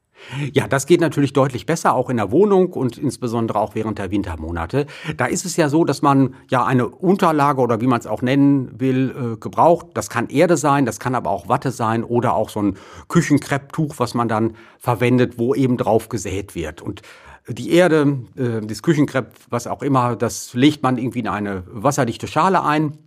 Ja, 0.53 0.67
das 0.67 0.85
geht 0.85 1.01
natürlich 1.01 1.33
deutlich 1.33 1.65
besser, 1.65 1.93
auch 1.93 2.09
in 2.09 2.17
der 2.17 2.31
Wohnung 2.31 2.73
und 2.73 2.97
insbesondere 2.97 3.59
auch 3.59 3.75
während 3.75 3.99
der 3.99 4.11
Wintermonate. 4.11 4.85
Da 5.17 5.25
ist 5.25 5.45
es 5.45 5.57
ja 5.57 5.69
so, 5.69 5.83
dass 5.83 6.01
man 6.01 6.35
ja 6.49 6.65
eine 6.65 6.87
Unterlage 6.87 7.61
oder 7.61 7.81
wie 7.81 7.87
man 7.87 7.99
es 7.99 8.07
auch 8.07 8.21
nennen 8.21 8.79
will, 8.79 9.33
äh, 9.33 9.37
gebraucht. 9.37 9.87
Das 9.93 10.09
kann 10.09 10.29
Erde 10.29 10.57
sein, 10.57 10.85
das 10.85 10.99
kann 10.99 11.15
aber 11.15 11.29
auch 11.29 11.49
Watte 11.49 11.71
sein 11.71 12.03
oder 12.03 12.35
auch 12.35 12.49
so 12.49 12.61
ein 12.61 12.77
Küchenkrepptuch, 13.07 13.95
was 13.97 14.13
man 14.13 14.27
dann 14.27 14.55
verwendet, 14.79 15.37
wo 15.37 15.53
eben 15.53 15.77
drauf 15.77 16.09
gesät 16.09 16.55
wird. 16.55 16.81
Und 16.81 17.01
die 17.47 17.71
Erde, 17.71 18.19
äh, 18.35 18.65
das 18.65 18.83
Küchenkrepp, 18.83 19.33
was 19.49 19.67
auch 19.67 19.81
immer, 19.81 20.15
das 20.15 20.53
legt 20.53 20.83
man 20.83 20.97
irgendwie 20.97 21.19
in 21.19 21.27
eine 21.27 21.63
wasserdichte 21.67 22.27
Schale 22.27 22.63
ein 22.63 22.97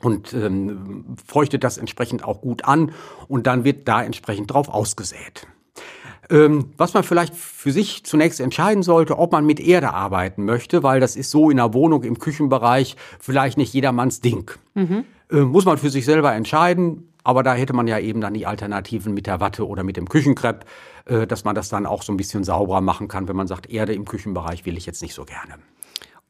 und 0.00 0.32
ähm, 0.32 1.16
feuchtet 1.26 1.64
das 1.64 1.78
entsprechend 1.78 2.24
auch 2.24 2.40
gut 2.40 2.64
an 2.64 2.92
und 3.26 3.46
dann 3.46 3.64
wird 3.64 3.88
da 3.88 4.02
entsprechend 4.02 4.52
drauf 4.52 4.68
ausgesät. 4.68 5.46
Ähm, 6.30 6.72
was 6.76 6.92
man 6.92 7.04
vielleicht 7.04 7.34
für 7.34 7.72
sich 7.72 8.04
zunächst 8.04 8.40
entscheiden 8.40 8.82
sollte, 8.82 9.18
ob 9.18 9.32
man 9.32 9.46
mit 9.46 9.60
Erde 9.60 9.94
arbeiten 9.94 10.44
möchte, 10.44 10.82
weil 10.82 11.00
das 11.00 11.16
ist 11.16 11.30
so 11.30 11.50
in 11.50 11.56
der 11.56 11.72
Wohnung, 11.72 12.02
im 12.04 12.18
Küchenbereich 12.18 12.96
vielleicht 13.18 13.56
nicht 13.56 13.72
jedermanns 13.72 14.20
Ding. 14.20 14.50
Mhm. 14.74 15.04
Äh, 15.30 15.36
muss 15.36 15.64
man 15.64 15.78
für 15.78 15.90
sich 15.90 16.04
selber 16.04 16.34
entscheiden, 16.34 17.08
aber 17.24 17.42
da 17.42 17.54
hätte 17.54 17.72
man 17.72 17.86
ja 17.86 17.98
eben 17.98 18.20
dann 18.20 18.34
die 18.34 18.46
Alternativen 18.46 19.14
mit 19.14 19.26
der 19.26 19.40
Watte 19.40 19.66
oder 19.66 19.84
mit 19.84 19.96
dem 19.96 20.08
Küchenkrepp, 20.08 20.66
äh, 21.06 21.26
dass 21.26 21.44
man 21.44 21.54
das 21.54 21.68
dann 21.70 21.86
auch 21.86 22.02
so 22.02 22.12
ein 22.12 22.16
bisschen 22.16 22.44
sauberer 22.44 22.80
machen 22.80 23.08
kann, 23.08 23.28
wenn 23.28 23.36
man 23.36 23.46
sagt, 23.46 23.70
Erde 23.70 23.94
im 23.94 24.04
Küchenbereich 24.04 24.66
will 24.66 24.76
ich 24.76 24.86
jetzt 24.86 25.02
nicht 25.02 25.14
so 25.14 25.24
gerne. 25.24 25.54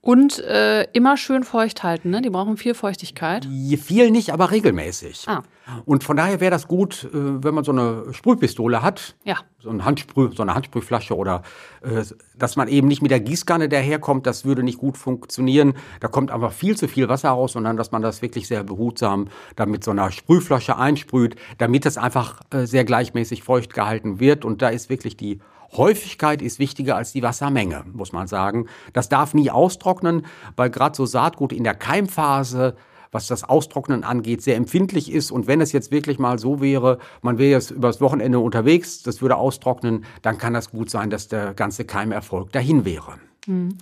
Und 0.08 0.38
äh, 0.38 0.84
immer 0.94 1.18
schön 1.18 1.44
feucht 1.44 1.82
halten, 1.82 2.08
ne? 2.08 2.22
Die 2.22 2.30
brauchen 2.30 2.56
viel 2.56 2.72
Feuchtigkeit. 2.72 3.44
Viel 3.44 4.10
nicht, 4.10 4.32
aber 4.32 4.50
regelmäßig. 4.50 5.26
Ah. 5.26 5.42
Und 5.84 6.02
von 6.02 6.16
daher 6.16 6.40
wäre 6.40 6.50
das 6.50 6.66
gut, 6.66 7.04
äh, 7.04 7.10
wenn 7.12 7.54
man 7.54 7.62
so 7.62 7.72
eine 7.72 8.14
Sprühpistole 8.14 8.80
hat. 8.80 9.16
Ja. 9.24 9.36
So, 9.58 9.68
ein 9.68 9.84
Handsprüh, 9.84 10.30
so 10.34 10.42
eine 10.42 10.54
Handsprühflasche 10.54 11.14
oder 11.14 11.42
äh, 11.82 12.02
dass 12.38 12.56
man 12.56 12.68
eben 12.68 12.88
nicht 12.88 13.02
mit 13.02 13.10
der 13.10 13.20
Gießkanne 13.20 13.68
daherkommt, 13.68 14.26
das 14.26 14.46
würde 14.46 14.62
nicht 14.62 14.78
gut 14.78 14.96
funktionieren. 14.96 15.74
Da 16.00 16.08
kommt 16.08 16.30
einfach 16.30 16.52
viel 16.52 16.74
zu 16.74 16.88
viel 16.88 17.10
Wasser 17.10 17.28
raus, 17.28 17.52
sondern 17.52 17.76
dass 17.76 17.92
man 17.92 18.00
das 18.00 18.22
wirklich 18.22 18.48
sehr 18.48 18.64
behutsam 18.64 19.28
dann 19.56 19.70
mit 19.70 19.84
so 19.84 19.90
einer 19.90 20.10
Sprühflasche 20.10 20.78
einsprüht, 20.78 21.36
damit 21.58 21.84
es 21.84 21.98
einfach 21.98 22.40
äh, 22.48 22.64
sehr 22.64 22.84
gleichmäßig 22.86 23.42
feucht 23.42 23.74
gehalten 23.74 24.20
wird. 24.20 24.46
Und 24.46 24.62
da 24.62 24.70
ist 24.70 24.88
wirklich 24.88 25.18
die 25.18 25.40
Häufigkeit 25.76 26.42
ist 26.42 26.58
wichtiger 26.58 26.96
als 26.96 27.12
die 27.12 27.22
Wassermenge, 27.22 27.84
muss 27.92 28.12
man 28.12 28.26
sagen. 28.26 28.66
Das 28.92 29.08
darf 29.08 29.34
nie 29.34 29.50
austrocknen, 29.50 30.26
weil 30.56 30.70
gerade 30.70 30.96
so 30.96 31.06
Saatgut 31.06 31.52
in 31.52 31.64
der 31.64 31.74
Keimphase 31.74 32.76
was 33.12 33.26
das 33.26 33.44
Austrocknen 33.44 34.04
angeht, 34.04 34.42
sehr 34.42 34.56
empfindlich 34.56 35.10
ist. 35.10 35.30
Und 35.30 35.46
wenn 35.46 35.60
es 35.60 35.72
jetzt 35.72 35.90
wirklich 35.90 36.18
mal 36.18 36.38
so 36.38 36.60
wäre, 36.60 36.98
man 37.22 37.38
wäre 37.38 37.50
jetzt 37.50 37.70
übers 37.70 38.00
Wochenende 38.00 38.38
unterwegs, 38.38 39.02
das 39.02 39.22
würde 39.22 39.36
austrocknen, 39.36 40.04
dann 40.22 40.38
kann 40.38 40.54
das 40.54 40.70
gut 40.70 40.90
sein, 40.90 41.10
dass 41.10 41.28
der 41.28 41.54
ganze 41.54 41.84
Keimerfolg 41.84 42.52
dahin 42.52 42.84
wäre. 42.84 43.14
Mhm. 43.46 43.78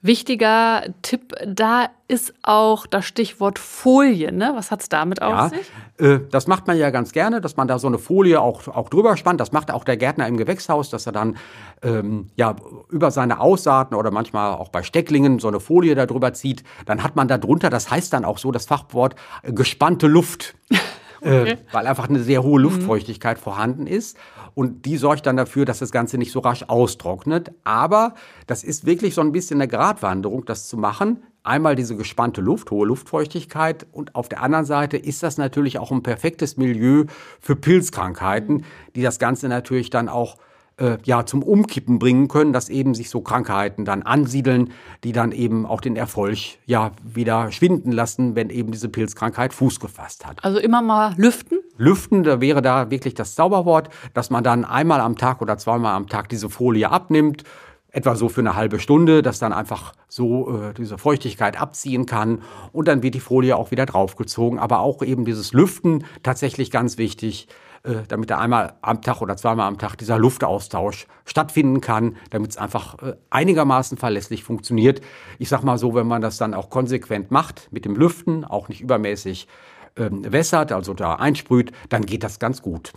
Wichtiger 0.00 0.84
Tipp 1.02 1.34
da 1.44 1.88
ist 2.06 2.32
auch 2.42 2.86
das 2.86 3.04
Stichwort 3.04 3.58
Folie. 3.58 4.32
Ne? 4.32 4.52
Was 4.54 4.70
hat 4.70 4.80
es 4.80 4.88
damit 4.88 5.20
auf 5.20 5.32
ja, 5.32 5.48
sich? 5.48 5.70
Äh, 5.98 6.20
das 6.30 6.46
macht 6.46 6.68
man 6.68 6.78
ja 6.78 6.90
ganz 6.90 7.12
gerne, 7.12 7.40
dass 7.40 7.56
man 7.56 7.66
da 7.66 7.80
so 7.80 7.88
eine 7.88 7.98
Folie 7.98 8.40
auch, 8.40 8.68
auch 8.68 8.90
drüber 8.90 9.16
spannt. 9.16 9.40
Das 9.40 9.50
macht 9.50 9.72
auch 9.72 9.82
der 9.82 9.96
Gärtner 9.96 10.28
im 10.28 10.36
Gewächshaus, 10.36 10.88
dass 10.90 11.06
er 11.06 11.12
dann 11.12 11.36
ähm, 11.82 12.30
ja, 12.36 12.54
über 12.90 13.10
seine 13.10 13.40
Aussaaten 13.40 13.96
oder 13.96 14.12
manchmal 14.12 14.52
auch 14.52 14.68
bei 14.68 14.84
Stecklingen 14.84 15.40
so 15.40 15.48
eine 15.48 15.58
Folie 15.58 15.96
darüber 15.96 16.32
zieht. 16.32 16.62
Dann 16.86 17.02
hat 17.02 17.16
man 17.16 17.26
da 17.26 17.36
drunter, 17.36 17.68
das 17.68 17.90
heißt 17.90 18.12
dann 18.12 18.24
auch 18.24 18.38
so 18.38 18.52
das 18.52 18.66
Fachwort, 18.66 19.16
äh, 19.42 19.52
gespannte 19.52 20.06
Luft. 20.06 20.54
Äh, 21.20 21.40
okay. 21.40 21.50
äh, 21.52 21.56
weil 21.72 21.86
einfach 21.86 22.08
eine 22.08 22.20
sehr 22.20 22.42
hohe 22.42 22.58
mhm. 22.58 22.64
Luftfeuchtigkeit 22.64 23.38
mhm. 23.38 23.42
vorhanden 23.42 23.86
ist. 23.86 24.16
Und 24.54 24.86
die 24.86 24.96
sorgt 24.96 25.26
dann 25.26 25.36
dafür, 25.36 25.64
dass 25.64 25.78
das 25.78 25.90
Ganze 25.90 26.18
nicht 26.18 26.32
so 26.32 26.40
rasch 26.40 26.64
austrocknet. 26.66 27.52
Aber 27.64 28.14
das 28.46 28.64
ist 28.64 28.86
wirklich 28.86 29.14
so 29.14 29.20
ein 29.20 29.32
bisschen 29.32 29.60
eine 29.60 29.68
Gratwanderung, 29.68 30.44
das 30.44 30.68
zu 30.68 30.76
machen. 30.76 31.22
Einmal 31.44 31.76
diese 31.76 31.96
gespannte 31.96 32.40
Luft, 32.40 32.70
hohe 32.70 32.86
Luftfeuchtigkeit 32.86 33.86
und 33.92 34.14
auf 34.14 34.28
der 34.28 34.42
anderen 34.42 34.64
Seite 34.64 34.96
ist 34.96 35.22
das 35.22 35.38
natürlich 35.38 35.78
auch 35.78 35.90
ein 35.90 36.02
perfektes 36.02 36.56
Milieu 36.56 37.04
für 37.40 37.56
Pilzkrankheiten, 37.56 38.64
die 38.96 39.02
das 39.02 39.18
Ganze 39.18 39.48
natürlich 39.48 39.88
dann 39.90 40.08
auch 40.08 40.36
äh, 40.78 40.98
ja, 41.04 41.26
zum 41.26 41.42
Umkippen 41.42 41.98
bringen 41.98 42.28
können, 42.28 42.52
dass 42.52 42.68
eben 42.68 42.94
sich 42.94 43.10
so 43.10 43.20
Krankheiten 43.20 43.84
dann 43.84 44.02
ansiedeln, 44.02 44.72
die 45.04 45.12
dann 45.12 45.32
eben 45.32 45.66
auch 45.66 45.80
den 45.80 45.96
Erfolg 45.96 46.38
ja 46.66 46.92
wieder 47.02 47.52
schwinden 47.52 47.92
lassen, 47.92 48.36
wenn 48.36 48.50
eben 48.50 48.70
diese 48.70 48.88
Pilzkrankheit 48.88 49.52
Fuß 49.52 49.80
gefasst 49.80 50.26
hat. 50.26 50.44
Also 50.44 50.58
immer 50.58 50.82
mal 50.82 51.14
lüften? 51.16 51.58
Lüften, 51.76 52.22
da 52.22 52.40
wäre 52.40 52.62
da 52.62 52.90
wirklich 52.90 53.14
das 53.14 53.34
Zauberwort, 53.34 53.90
dass 54.14 54.30
man 54.30 54.44
dann 54.44 54.64
einmal 54.64 55.00
am 55.00 55.16
Tag 55.16 55.42
oder 55.42 55.58
zweimal 55.58 55.94
am 55.94 56.08
Tag 56.08 56.28
diese 56.28 56.48
Folie 56.48 56.90
abnimmt, 56.90 57.44
etwa 57.90 58.14
so 58.14 58.28
für 58.28 58.40
eine 58.40 58.54
halbe 58.54 58.78
Stunde, 58.78 59.22
dass 59.22 59.38
dann 59.38 59.52
einfach 59.52 59.94
so 60.08 60.60
äh, 60.60 60.74
diese 60.74 60.98
Feuchtigkeit 60.98 61.60
abziehen 61.60 62.06
kann 62.06 62.42
und 62.72 62.86
dann 62.86 63.02
wird 63.02 63.14
die 63.14 63.20
Folie 63.20 63.56
auch 63.56 63.70
wieder 63.70 63.86
draufgezogen. 63.86 64.58
Aber 64.58 64.80
auch 64.80 65.02
eben 65.02 65.24
dieses 65.24 65.52
Lüften 65.52 66.04
tatsächlich 66.22 66.70
ganz 66.70 66.98
wichtig, 66.98 67.48
äh, 67.84 68.02
damit 68.08 68.30
da 68.30 68.38
einmal 68.38 68.74
am 68.82 69.02
Tag 69.02 69.20
oder 69.20 69.36
zweimal 69.36 69.68
am 69.68 69.78
Tag 69.78 69.96
dieser 69.96 70.18
Luftaustausch 70.18 71.06
stattfinden 71.24 71.80
kann, 71.80 72.16
damit 72.30 72.50
es 72.50 72.56
einfach 72.56 72.98
äh, 73.02 73.14
einigermaßen 73.30 73.98
verlässlich 73.98 74.44
funktioniert. 74.44 75.00
Ich 75.38 75.48
sag 75.48 75.62
mal 75.62 75.78
so, 75.78 75.94
wenn 75.94 76.06
man 76.06 76.22
das 76.22 76.38
dann 76.38 76.54
auch 76.54 76.70
konsequent 76.70 77.30
macht 77.30 77.68
mit 77.70 77.84
dem 77.84 77.96
Lüften, 77.96 78.44
auch 78.44 78.68
nicht 78.68 78.80
übermäßig 78.80 79.48
ähm, 79.96 80.30
wässert, 80.32 80.72
also 80.72 80.94
da 80.94 81.14
einsprüht, 81.14 81.72
dann 81.88 82.06
geht 82.06 82.22
das 82.22 82.38
ganz 82.38 82.62
gut. 82.62 82.92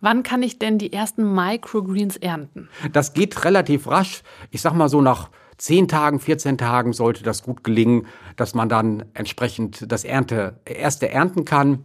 Wann 0.00 0.24
kann 0.24 0.42
ich 0.42 0.58
denn 0.58 0.78
die 0.78 0.92
ersten 0.92 1.32
Microgreens 1.32 2.16
ernten? 2.16 2.68
Das 2.92 3.12
geht 3.12 3.44
relativ 3.44 3.86
rasch. 3.86 4.22
Ich 4.50 4.60
sag 4.60 4.74
mal 4.74 4.88
so 4.88 5.00
nach 5.00 5.30
10 5.58 5.86
Tagen, 5.86 6.18
14 6.18 6.58
Tagen 6.58 6.92
sollte 6.92 7.22
das 7.22 7.44
gut 7.44 7.62
gelingen, 7.62 8.06
dass 8.34 8.52
man 8.54 8.68
dann 8.68 9.04
entsprechend 9.14 9.92
das 9.92 10.02
Ernte, 10.02 10.58
erste 10.64 11.08
ernten 11.08 11.44
kann. 11.44 11.84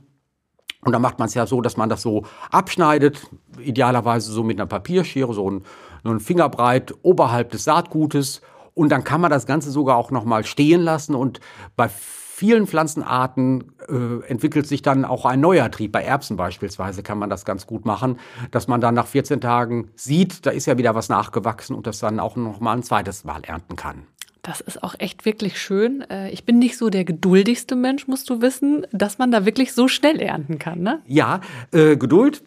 Und 0.81 0.91
dann 0.91 1.01
macht 1.01 1.19
man 1.19 1.27
es 1.27 1.33
ja 1.33 1.45
so, 1.47 1.61
dass 1.61 1.77
man 1.77 1.89
das 1.89 2.01
so 2.01 2.23
abschneidet, 2.51 3.29
idealerweise 3.59 4.31
so 4.31 4.43
mit 4.43 4.59
einer 4.59 4.67
Papierschere, 4.67 5.33
so 5.33 5.49
ein, 5.49 5.63
so 6.03 6.19
Fingerbreit 6.19 6.93
oberhalb 7.01 7.51
des 7.51 7.63
Saatgutes. 7.63 8.41
Und 8.73 8.89
dann 8.89 9.03
kann 9.03 9.21
man 9.21 9.31
das 9.31 9.45
Ganze 9.45 9.71
sogar 9.71 9.97
auch 9.97 10.11
nochmal 10.11 10.45
stehen 10.45 10.81
lassen. 10.81 11.15
Und 11.15 11.39
bei 11.75 11.89
vielen 11.89 12.67
Pflanzenarten 12.67 13.73
äh, 13.89 14.23
entwickelt 14.27 14.67
sich 14.67 14.83
dann 14.83 15.05
auch 15.05 15.25
ein 15.25 15.39
neuer 15.39 15.71
Trieb. 15.71 15.91
Bei 15.91 16.03
Erbsen 16.03 16.37
beispielsweise 16.37 17.01
kann 17.01 17.17
man 17.17 17.31
das 17.31 17.45
ganz 17.45 17.65
gut 17.65 17.85
machen, 17.85 18.19
dass 18.51 18.67
man 18.67 18.79
dann 18.79 18.93
nach 18.93 19.07
14 19.07 19.41
Tagen 19.41 19.89
sieht, 19.95 20.45
da 20.45 20.51
ist 20.51 20.67
ja 20.67 20.77
wieder 20.77 20.93
was 20.93 21.09
nachgewachsen 21.09 21.75
und 21.75 21.87
das 21.87 21.97
dann 21.97 22.19
auch 22.19 22.35
nochmal 22.35 22.77
ein 22.77 22.83
zweites 22.83 23.23
Mal 23.23 23.41
ernten 23.43 23.75
kann. 23.75 24.05
Das 24.47 24.61
ist 24.61 24.81
auch 24.81 24.95
echt 24.97 25.25
wirklich 25.25 25.59
schön. 25.59 26.09
Äh, 26.09 26.29
ich 26.29 26.45
bin 26.45 26.57
nicht 26.57 26.77
so 26.77 26.89
der 26.89 27.03
geduldigste 27.03 27.75
Mensch, 27.75 28.07
musst 28.07 28.29
du 28.29 28.41
wissen, 28.41 28.87
dass 28.93 29.17
man 29.17 29.29
da 29.29 29.45
wirklich 29.45 29.73
so 29.73 29.89
schnell 29.89 30.21
ernten 30.21 30.57
kann. 30.57 30.79
Ne? 30.79 31.01
Ja, 31.05 31.41
äh, 31.73 31.97
Geduld 31.97 32.43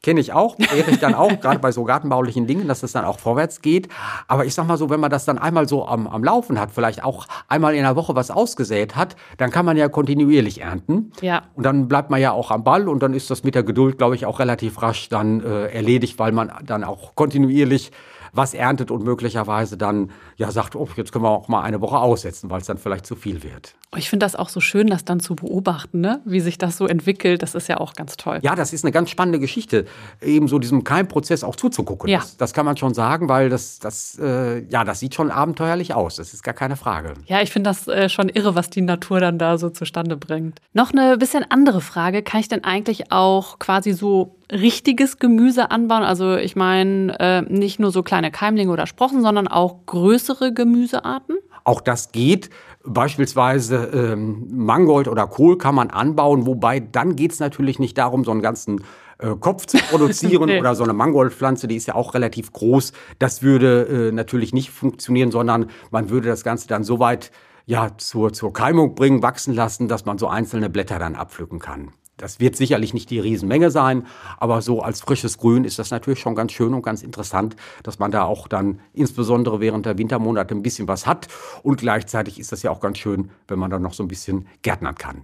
kenne 0.00 0.20
ich 0.20 0.32
auch, 0.32 0.56
ehre 0.60 0.92
ich 0.92 1.00
dann 1.00 1.14
auch, 1.14 1.28
gerade 1.40 1.58
bei 1.58 1.72
so 1.72 1.82
gartenbaulichen 1.82 2.46
Dingen, 2.46 2.68
dass 2.68 2.84
es 2.84 2.92
dann 2.92 3.04
auch 3.04 3.18
vorwärts 3.18 3.62
geht. 3.62 3.88
Aber 4.28 4.44
ich 4.44 4.54
sag 4.54 4.68
mal 4.68 4.76
so, 4.76 4.90
wenn 4.90 5.00
man 5.00 5.10
das 5.10 5.24
dann 5.24 5.38
einmal 5.38 5.66
so 5.66 5.88
am, 5.88 6.06
am 6.06 6.22
Laufen 6.22 6.60
hat, 6.60 6.70
vielleicht 6.70 7.02
auch 7.02 7.26
einmal 7.48 7.74
in 7.74 7.82
der 7.82 7.96
Woche 7.96 8.14
was 8.14 8.30
ausgesät 8.30 8.94
hat, 8.94 9.16
dann 9.38 9.50
kann 9.50 9.66
man 9.66 9.76
ja 9.76 9.88
kontinuierlich 9.88 10.60
ernten. 10.60 11.10
Ja. 11.20 11.42
Und 11.56 11.66
dann 11.66 11.88
bleibt 11.88 12.10
man 12.10 12.20
ja 12.20 12.30
auch 12.30 12.52
am 12.52 12.62
Ball 12.62 12.88
und 12.88 13.02
dann 13.02 13.12
ist 13.12 13.28
das 13.28 13.42
mit 13.42 13.56
der 13.56 13.64
Geduld, 13.64 13.98
glaube 13.98 14.14
ich, 14.14 14.24
auch 14.24 14.38
relativ 14.38 14.80
rasch 14.82 15.08
dann 15.08 15.40
äh, 15.40 15.66
erledigt, 15.66 16.20
weil 16.20 16.30
man 16.30 16.52
dann 16.64 16.84
auch 16.84 17.16
kontinuierlich 17.16 17.90
was 18.32 18.54
erntet 18.54 18.90
und 18.90 19.04
möglicherweise 19.04 19.76
dann 19.76 20.10
ja 20.36 20.50
sagt, 20.50 20.76
oh, 20.76 20.88
jetzt 20.96 21.12
können 21.12 21.24
wir 21.24 21.30
auch 21.30 21.48
mal 21.48 21.62
eine 21.62 21.80
Woche 21.80 21.98
aussetzen, 21.98 22.50
weil 22.50 22.60
es 22.60 22.66
dann 22.66 22.78
vielleicht 22.78 23.06
zu 23.06 23.16
viel 23.16 23.42
wird. 23.42 23.74
Ich 23.96 24.10
finde 24.10 24.26
das 24.26 24.36
auch 24.36 24.50
so 24.50 24.60
schön, 24.60 24.88
das 24.88 25.04
dann 25.04 25.18
zu 25.18 25.34
beobachten, 25.34 26.00
ne? 26.00 26.20
wie 26.26 26.40
sich 26.40 26.58
das 26.58 26.76
so 26.76 26.86
entwickelt. 26.86 27.42
Das 27.42 27.54
ist 27.54 27.68
ja 27.68 27.78
auch 27.78 27.94
ganz 27.94 28.18
toll. 28.18 28.38
Ja, 28.42 28.54
das 28.54 28.72
ist 28.74 28.84
eine 28.84 28.92
ganz 28.92 29.08
spannende 29.08 29.38
Geschichte, 29.38 29.86
eben 30.20 30.46
so 30.46 30.58
diesem 30.58 30.84
Keimprozess 30.84 31.42
auch 31.42 31.56
zuzugucken. 31.56 32.10
Ja. 32.10 32.18
Das, 32.18 32.36
das 32.36 32.52
kann 32.52 32.66
man 32.66 32.76
schon 32.76 32.92
sagen, 32.92 33.28
weil 33.28 33.48
das, 33.48 33.78
das, 33.78 34.18
äh, 34.20 34.64
ja, 34.68 34.84
das 34.84 35.00
sieht 35.00 35.14
schon 35.14 35.30
abenteuerlich 35.30 35.94
aus. 35.94 36.16
Das 36.16 36.34
ist 36.34 36.42
gar 36.42 36.54
keine 36.54 36.76
Frage. 36.76 37.14
Ja, 37.26 37.40
ich 37.40 37.50
finde 37.50 37.70
das 37.70 37.88
äh, 37.88 38.10
schon 38.10 38.28
irre, 38.28 38.54
was 38.54 38.68
die 38.68 38.82
Natur 38.82 39.20
dann 39.20 39.38
da 39.38 39.56
so 39.56 39.70
zustande 39.70 40.16
bringt. 40.18 40.60
Noch 40.74 40.92
eine 40.92 41.16
bisschen 41.16 41.44
andere 41.48 41.80
Frage. 41.80 42.22
Kann 42.22 42.40
ich 42.40 42.48
denn 42.48 42.64
eigentlich 42.64 43.10
auch 43.10 43.58
quasi 43.58 43.92
so 43.92 44.37
richtiges 44.50 45.18
Gemüse 45.18 45.70
anbauen? 45.70 46.02
Also 46.02 46.36
ich 46.36 46.56
meine, 46.56 47.18
äh, 47.18 47.42
nicht 47.42 47.78
nur 47.78 47.90
so 47.90 48.02
kleine 48.02 48.30
Keimlinge 48.30 48.72
oder 48.72 48.86
Sprossen, 48.86 49.22
sondern 49.22 49.48
auch 49.48 49.86
größere 49.86 50.52
Gemüsearten? 50.52 51.36
Auch 51.64 51.80
das 51.80 52.12
geht. 52.12 52.50
Beispielsweise 52.84 53.90
ähm, 53.92 54.46
Mangold 54.50 55.08
oder 55.08 55.26
Kohl 55.26 55.58
kann 55.58 55.74
man 55.74 55.90
anbauen, 55.90 56.46
wobei 56.46 56.80
dann 56.80 57.16
geht 57.16 57.32
es 57.32 57.40
natürlich 57.40 57.78
nicht 57.78 57.98
darum, 57.98 58.24
so 58.24 58.30
einen 58.30 58.40
ganzen 58.40 58.82
äh, 59.18 59.34
Kopf 59.38 59.66
zu 59.66 59.76
produzieren 59.90 60.46
nee. 60.46 60.60
oder 60.60 60.74
so 60.74 60.84
eine 60.84 60.92
Mangoldpflanze, 60.94 61.68
die 61.68 61.76
ist 61.76 61.86
ja 61.86 61.94
auch 61.94 62.14
relativ 62.14 62.52
groß. 62.52 62.92
Das 63.18 63.42
würde 63.42 64.08
äh, 64.08 64.12
natürlich 64.12 64.52
nicht 64.52 64.70
funktionieren, 64.70 65.30
sondern 65.30 65.70
man 65.90 66.08
würde 66.08 66.28
das 66.28 66.44
Ganze 66.44 66.68
dann 66.68 66.84
so 66.84 66.98
weit 66.98 67.30
ja, 67.66 67.90
zur, 67.98 68.32
zur 68.32 68.54
Keimung 68.54 68.94
bringen, 68.94 69.22
wachsen 69.22 69.52
lassen, 69.52 69.88
dass 69.88 70.06
man 70.06 70.16
so 70.16 70.26
einzelne 70.26 70.70
Blätter 70.70 70.98
dann 70.98 71.16
abpflücken 71.16 71.58
kann. 71.58 71.90
Das 72.18 72.40
wird 72.40 72.56
sicherlich 72.56 72.92
nicht 72.92 73.10
die 73.10 73.20
Riesenmenge 73.20 73.70
sein, 73.70 74.06
aber 74.38 74.60
so 74.60 74.82
als 74.82 75.00
frisches 75.00 75.38
Grün 75.38 75.64
ist 75.64 75.78
das 75.78 75.90
natürlich 75.90 76.18
schon 76.18 76.34
ganz 76.34 76.52
schön 76.52 76.74
und 76.74 76.82
ganz 76.82 77.02
interessant, 77.02 77.56
dass 77.84 77.98
man 77.98 78.10
da 78.10 78.24
auch 78.24 78.48
dann 78.48 78.80
insbesondere 78.92 79.60
während 79.60 79.86
der 79.86 79.96
Wintermonate 79.96 80.54
ein 80.54 80.62
bisschen 80.62 80.88
was 80.88 81.06
hat. 81.06 81.28
Und 81.62 81.80
gleichzeitig 81.80 82.38
ist 82.38 82.52
das 82.52 82.62
ja 82.62 82.70
auch 82.70 82.80
ganz 82.80 82.98
schön, 82.98 83.30
wenn 83.46 83.58
man 83.58 83.70
dann 83.70 83.82
noch 83.82 83.94
so 83.94 84.02
ein 84.02 84.08
bisschen 84.08 84.46
gärtnern 84.62 84.96
kann. 84.96 85.22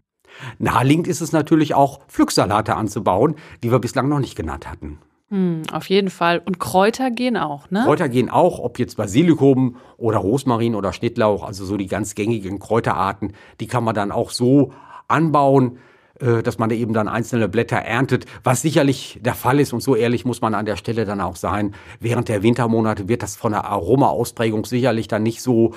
Naheliegend 0.59 1.07
ist 1.07 1.21
es 1.21 1.33
natürlich 1.33 1.75
auch, 1.75 2.01
Pflücksalate 2.09 2.77
anzubauen, 2.77 3.35
die 3.63 3.71
wir 3.71 3.79
bislang 3.79 4.09
noch 4.09 4.21
nicht 4.21 4.37
genannt 4.37 4.69
hatten. 4.69 4.99
Hm, 5.31 5.63
auf 5.73 5.89
jeden 5.89 6.11
Fall. 6.11 6.41
Und 6.45 6.61
Kräuter 6.61 7.11
gehen 7.11 7.37
auch, 7.37 7.71
ne? 7.71 7.83
Kräuter 7.85 8.09
gehen 8.09 8.31
auch, 8.31 8.59
ob 8.59 8.79
jetzt 8.79 8.97
Basilikum 8.97 9.77
oder 9.97 10.19
Rosmarin 10.19 10.75
oder 10.75 10.93
Schnittlauch, 10.93 11.43
also 11.45 11.65
so 11.65 11.77
die 11.77 11.87
ganz 11.87 12.15
gängigen 12.15 12.59
Kräuterarten, 12.59 13.33
die 13.59 13.67
kann 13.67 13.85
man 13.85 13.95
dann 13.95 14.13
auch 14.13 14.31
so 14.31 14.73
anbauen, 15.09 15.79
dass 16.21 16.59
man 16.59 16.71
eben 16.71 16.93
dann 16.93 17.09
einzelne 17.09 17.49
Blätter 17.49 17.77
erntet, 17.77 18.27
was 18.45 18.63
sicherlich 18.63 19.19
der 19.21 19.35
Fall 19.35 19.59
ist 19.59 19.73
und 19.73 19.83
so 19.83 19.97
ehrlich 19.97 20.25
muss 20.25 20.41
man 20.41 20.55
an 20.55 20.65
der 20.65 20.77
Stelle 20.77 21.05
dann 21.05 21.21
auch 21.21 21.37
sein. 21.37 21.75
Während 21.99 22.29
der 22.29 22.43
Wintermonate 22.43 23.09
wird 23.09 23.23
das 23.23 23.35
von 23.35 23.53
der 23.53 23.65
Aromaausprägung 23.65 24.65
sicherlich 24.65 25.09
dann 25.09 25.25
nicht 25.25 25.43
so 25.43 25.75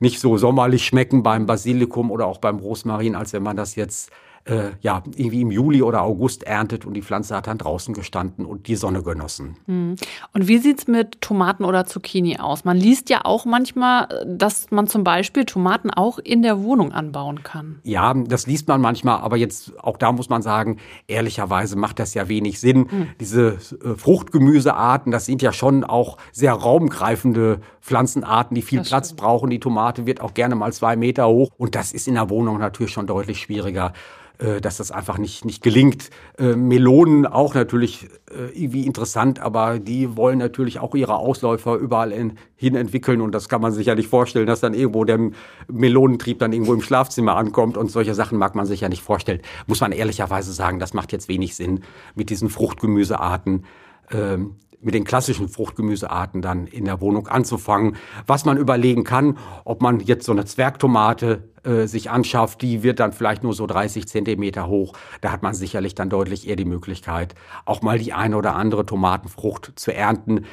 nicht 0.00 0.20
so 0.20 0.36
sommerlich 0.36 0.84
schmecken 0.84 1.22
beim 1.22 1.46
Basilikum 1.46 2.10
oder 2.10 2.26
auch 2.26 2.38
beim 2.38 2.58
Rosmarin, 2.58 3.16
als 3.16 3.32
wenn 3.32 3.42
man 3.42 3.56
das 3.56 3.74
jetzt 3.74 4.10
äh, 4.48 4.70
ja, 4.80 5.02
irgendwie 5.16 5.42
im 5.42 5.50
Juli 5.50 5.82
oder 5.82 6.02
August 6.02 6.42
erntet 6.44 6.84
und 6.84 6.94
die 6.94 7.02
Pflanze 7.02 7.36
hat 7.36 7.46
dann 7.46 7.58
draußen 7.58 7.94
gestanden 7.94 8.46
und 8.46 8.66
die 8.66 8.76
Sonne 8.76 9.02
genossen. 9.02 9.56
Hm. 9.66 9.96
Und 10.32 10.48
wie 10.48 10.58
sieht 10.58 10.78
es 10.78 10.88
mit 10.88 11.20
Tomaten 11.20 11.64
oder 11.64 11.86
Zucchini 11.86 12.38
aus? 12.38 12.64
Man 12.64 12.76
liest 12.76 13.10
ja 13.10 13.24
auch 13.24 13.44
manchmal, 13.44 14.08
dass 14.26 14.70
man 14.70 14.86
zum 14.86 15.04
Beispiel 15.04 15.44
Tomaten 15.44 15.90
auch 15.90 16.18
in 16.18 16.42
der 16.42 16.62
Wohnung 16.62 16.92
anbauen 16.92 17.42
kann. 17.42 17.80
Ja, 17.84 18.14
das 18.14 18.46
liest 18.46 18.68
man 18.68 18.80
manchmal, 18.80 19.20
aber 19.20 19.36
jetzt 19.36 19.78
auch 19.82 19.96
da 19.96 20.12
muss 20.12 20.28
man 20.28 20.42
sagen, 20.42 20.78
ehrlicherweise 21.06 21.76
macht 21.76 21.98
das 21.98 22.14
ja 22.14 22.28
wenig 22.28 22.60
Sinn. 22.60 22.90
Hm. 22.90 23.08
Diese 23.20 23.58
äh, 23.84 23.94
Fruchtgemüsearten, 23.96 25.12
das 25.12 25.26
sind 25.26 25.42
ja 25.42 25.52
schon 25.52 25.84
auch 25.84 26.16
sehr 26.32 26.52
raumgreifende 26.52 27.60
Pflanzenarten, 27.80 28.54
die 28.54 28.62
viel 28.62 28.80
das 28.80 28.88
Platz 28.88 29.06
stimmt. 29.08 29.20
brauchen. 29.20 29.50
Die 29.50 29.60
Tomate 29.60 30.06
wird 30.06 30.20
auch 30.20 30.34
gerne 30.34 30.54
mal 30.54 30.72
zwei 30.72 30.96
Meter 30.96 31.28
hoch 31.28 31.50
und 31.56 31.74
das 31.74 31.92
ist 31.92 32.08
in 32.08 32.14
der 32.14 32.30
Wohnung 32.30 32.58
natürlich 32.58 32.92
schon 32.92 33.06
deutlich 33.06 33.40
schwieriger. 33.40 33.92
Äh, 34.38 34.60
dass 34.60 34.76
das 34.76 34.92
einfach 34.92 35.18
nicht, 35.18 35.44
nicht 35.44 35.64
gelingt. 35.64 36.10
Äh, 36.38 36.54
Melonen 36.54 37.26
auch 37.26 37.54
natürlich 37.54 38.08
äh, 38.30 38.56
irgendwie 38.56 38.86
interessant, 38.86 39.40
aber 39.40 39.80
die 39.80 40.16
wollen 40.16 40.38
natürlich 40.38 40.78
auch 40.78 40.94
ihre 40.94 41.16
Ausläufer 41.16 41.74
überall 41.74 42.12
in, 42.12 42.34
hin 42.54 42.76
entwickeln 42.76 43.20
und 43.20 43.32
das 43.32 43.48
kann 43.48 43.60
man 43.60 43.72
sich 43.72 43.88
ja 43.88 43.96
nicht 43.96 44.06
vorstellen, 44.06 44.46
dass 44.46 44.60
dann 44.60 44.74
irgendwo 44.74 45.02
der 45.02 45.18
Melonentrieb 45.66 46.38
dann 46.38 46.52
irgendwo 46.52 46.72
im 46.72 46.82
Schlafzimmer 46.82 47.34
ankommt 47.34 47.76
und 47.76 47.90
solche 47.90 48.14
Sachen 48.14 48.38
mag 48.38 48.54
man 48.54 48.64
sich 48.64 48.82
ja 48.82 48.88
nicht 48.88 49.02
vorstellen. 49.02 49.40
Muss 49.66 49.80
man 49.80 49.90
ehrlicherweise 49.90 50.52
sagen, 50.52 50.78
das 50.78 50.94
macht 50.94 51.10
jetzt 51.10 51.28
wenig 51.28 51.56
Sinn 51.56 51.80
mit 52.14 52.30
diesen 52.30 52.48
Fruchtgemüsearten. 52.48 53.64
Ähm, 54.12 54.54
mit 54.80 54.94
den 54.94 55.04
klassischen 55.04 55.48
Fruchtgemüsearten 55.48 56.40
dann 56.40 56.66
in 56.66 56.84
der 56.84 57.00
Wohnung 57.00 57.26
anzufangen. 57.26 57.96
Was 58.26 58.44
man 58.44 58.56
überlegen 58.56 59.04
kann, 59.04 59.38
ob 59.64 59.82
man 59.82 60.00
jetzt 60.00 60.24
so 60.24 60.32
eine 60.32 60.44
Zwergtomate 60.44 61.48
äh, 61.64 61.86
sich 61.86 62.10
anschafft, 62.10 62.62
die 62.62 62.82
wird 62.84 63.00
dann 63.00 63.12
vielleicht 63.12 63.42
nur 63.42 63.54
so 63.54 63.66
30 63.66 64.06
Zentimeter 64.06 64.68
hoch. 64.68 64.92
Da 65.20 65.32
hat 65.32 65.42
man 65.42 65.54
sicherlich 65.54 65.94
dann 65.96 66.10
deutlich 66.10 66.48
eher 66.48 66.54
die 66.54 66.64
Möglichkeit, 66.64 67.34
auch 67.64 67.82
mal 67.82 67.98
die 67.98 68.12
eine 68.12 68.36
oder 68.36 68.54
andere 68.54 68.86
Tomatenfrucht 68.86 69.72
zu 69.74 69.92
ernten. 69.92 70.44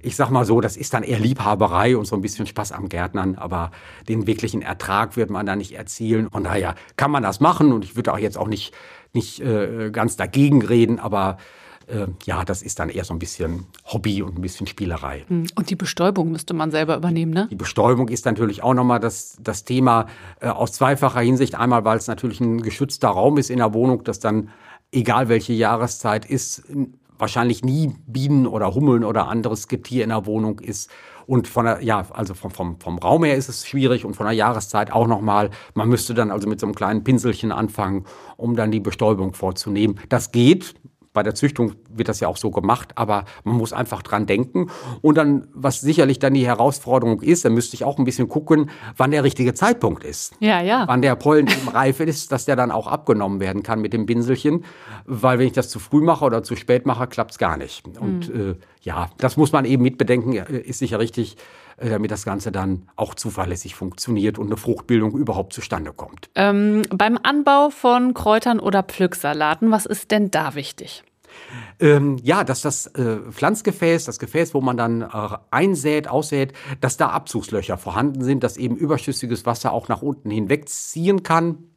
Ich 0.00 0.14
sag 0.14 0.30
mal 0.30 0.44
so, 0.44 0.60
das 0.60 0.76
ist 0.76 0.94
dann 0.94 1.02
eher 1.02 1.18
Liebhaberei 1.18 1.96
und 1.96 2.06
so 2.06 2.14
ein 2.14 2.22
bisschen 2.22 2.46
Spaß 2.46 2.72
am 2.72 2.88
Gärtnern, 2.88 3.34
aber 3.34 3.72
den 4.08 4.26
wirklichen 4.28 4.62
Ertrag 4.62 5.16
wird 5.16 5.30
man 5.30 5.46
da 5.46 5.56
nicht 5.56 5.72
erzielen. 5.72 6.30
Von 6.30 6.44
daher 6.44 6.76
kann 6.96 7.10
man 7.10 7.22
das 7.24 7.40
machen 7.40 7.72
und 7.72 7.84
ich 7.84 7.96
würde 7.96 8.12
auch 8.12 8.18
jetzt 8.18 8.38
auch 8.38 8.48
nicht, 8.48 8.72
nicht 9.12 9.40
äh, 9.40 9.90
ganz 9.90 10.16
dagegen 10.16 10.62
reden, 10.62 11.00
aber 11.00 11.38
äh, 11.86 12.06
ja, 12.24 12.44
das 12.44 12.62
ist 12.62 12.78
dann 12.78 12.88
eher 12.88 13.04
so 13.04 13.14
ein 13.14 13.18
bisschen 13.18 13.66
Hobby 13.84 14.22
und 14.22 14.38
ein 14.38 14.42
bisschen 14.42 14.66
Spielerei. 14.66 15.24
Hm. 15.28 15.46
Und 15.54 15.70
die 15.70 15.76
Bestäubung 15.76 16.30
müsste 16.30 16.54
man 16.54 16.70
selber 16.70 16.96
übernehmen, 16.96 17.32
ne? 17.32 17.48
Die 17.50 17.56
Bestäubung 17.56 18.08
ist 18.08 18.24
natürlich 18.24 18.62
auch 18.62 18.74
nochmal 18.74 19.00
das, 19.00 19.36
das 19.40 19.64
Thema 19.64 20.06
äh, 20.40 20.48
aus 20.48 20.72
zweifacher 20.72 21.20
Hinsicht. 21.20 21.54
Einmal, 21.54 21.84
weil 21.84 21.98
es 21.98 22.06
natürlich 22.06 22.40
ein 22.40 22.62
geschützter 22.62 23.08
Raum 23.08 23.38
ist 23.38 23.50
in 23.50 23.58
der 23.58 23.74
Wohnung, 23.74 24.04
das 24.04 24.20
dann, 24.20 24.50
egal 24.90 25.28
welche 25.28 25.52
Jahreszeit 25.52 26.24
ist, 26.24 26.64
wahrscheinlich 27.18 27.62
nie 27.62 27.94
Bienen 28.06 28.46
oder 28.46 28.74
Hummeln 28.74 29.04
oder 29.04 29.28
anderes 29.28 29.68
Getier 29.68 30.02
in 30.02 30.10
der 30.10 30.26
Wohnung 30.26 30.58
ist. 30.58 30.90
Und 31.26 31.46
von 31.46 31.64
der, 31.64 31.82
ja, 31.82 32.04
also 32.10 32.34
vom, 32.34 32.50
vom, 32.50 32.80
vom 32.80 32.98
Raum 32.98 33.22
her 33.22 33.36
ist 33.36 33.48
es 33.48 33.66
schwierig 33.66 34.04
und 34.04 34.14
von 34.14 34.26
der 34.26 34.34
Jahreszeit 34.34 34.92
auch 34.92 35.06
nochmal. 35.06 35.50
Man 35.74 35.88
müsste 35.88 36.14
dann 36.14 36.32
also 36.32 36.48
mit 36.48 36.58
so 36.58 36.66
einem 36.66 36.74
kleinen 36.74 37.04
Pinselchen 37.04 37.52
anfangen, 37.52 38.06
um 38.36 38.56
dann 38.56 38.72
die 38.72 38.80
Bestäubung 38.80 39.34
vorzunehmen. 39.34 40.00
Das 40.08 40.32
geht, 40.32 40.74
bei 41.12 41.22
der 41.22 41.34
Züchtung 41.34 41.74
wird 41.90 42.08
das 42.08 42.20
ja 42.20 42.28
auch 42.28 42.36
so 42.36 42.50
gemacht, 42.50 42.92
aber 42.94 43.24
man 43.44 43.56
muss 43.56 43.72
einfach 43.72 44.02
dran 44.02 44.26
denken. 44.26 44.70
Und 45.02 45.16
dann, 45.16 45.48
was 45.52 45.80
sicherlich 45.80 46.18
dann 46.18 46.34
die 46.34 46.46
Herausforderung 46.46 47.20
ist, 47.20 47.44
dann 47.44 47.52
müsste 47.52 47.74
ich 47.74 47.84
auch 47.84 47.98
ein 47.98 48.04
bisschen 48.04 48.28
gucken, 48.28 48.70
wann 48.96 49.10
der 49.10 49.22
richtige 49.22 49.54
Zeitpunkt 49.54 50.04
ist. 50.04 50.34
Ja, 50.40 50.62
ja. 50.62 50.84
Wann 50.86 51.02
der 51.02 51.14
Pollen 51.16 51.48
eben 51.48 51.68
reif 51.68 52.00
ist, 52.00 52.32
dass 52.32 52.46
der 52.46 52.56
dann 52.56 52.70
auch 52.70 52.86
abgenommen 52.86 53.40
werden 53.40 53.62
kann 53.62 53.80
mit 53.80 53.92
dem 53.92 54.06
Pinselchen. 54.06 54.64
Weil 55.04 55.38
wenn 55.38 55.46
ich 55.46 55.52
das 55.52 55.68
zu 55.68 55.78
früh 55.78 56.00
mache 56.00 56.24
oder 56.24 56.42
zu 56.42 56.56
spät 56.56 56.86
mache, 56.86 57.06
klappt 57.06 57.32
es 57.32 57.38
gar 57.38 57.56
nicht. 57.56 57.86
Und 57.98 58.34
mhm. 58.34 58.50
äh, 58.52 58.54
ja, 58.80 59.10
das 59.18 59.36
muss 59.36 59.52
man 59.52 59.64
eben 59.64 59.82
mitbedenken, 59.82 60.32
äh, 60.32 60.58
ist 60.60 60.78
sicher 60.78 60.98
richtig. 60.98 61.36
Damit 61.90 62.10
das 62.10 62.24
Ganze 62.24 62.52
dann 62.52 62.88
auch 62.96 63.14
zuverlässig 63.14 63.74
funktioniert 63.74 64.38
und 64.38 64.46
eine 64.46 64.56
Fruchtbildung 64.56 65.16
überhaupt 65.16 65.52
zustande 65.52 65.92
kommt. 65.92 66.30
Ähm, 66.34 66.82
beim 66.90 67.18
Anbau 67.22 67.70
von 67.70 68.14
Kräutern 68.14 68.60
oder 68.60 68.82
Pflücksalaten, 68.82 69.70
was 69.70 69.86
ist 69.86 70.10
denn 70.10 70.30
da 70.30 70.54
wichtig? 70.54 71.02
Ähm, 71.80 72.18
ja, 72.22 72.44
dass 72.44 72.62
das 72.62 72.86
äh, 72.88 73.18
Pflanzgefäß, 73.30 74.04
das 74.04 74.18
Gefäß, 74.18 74.54
wo 74.54 74.60
man 74.60 74.76
dann 74.76 75.02
äh, 75.02 75.06
einsät, 75.50 76.08
aussät, 76.08 76.52
dass 76.80 76.96
da 76.96 77.08
Abzugslöcher 77.08 77.78
vorhanden 77.78 78.22
sind, 78.22 78.44
dass 78.44 78.56
eben 78.56 78.76
überschüssiges 78.76 79.46
Wasser 79.46 79.72
auch 79.72 79.88
nach 79.88 80.02
unten 80.02 80.30
hinwegziehen 80.30 81.22
kann. 81.22 81.71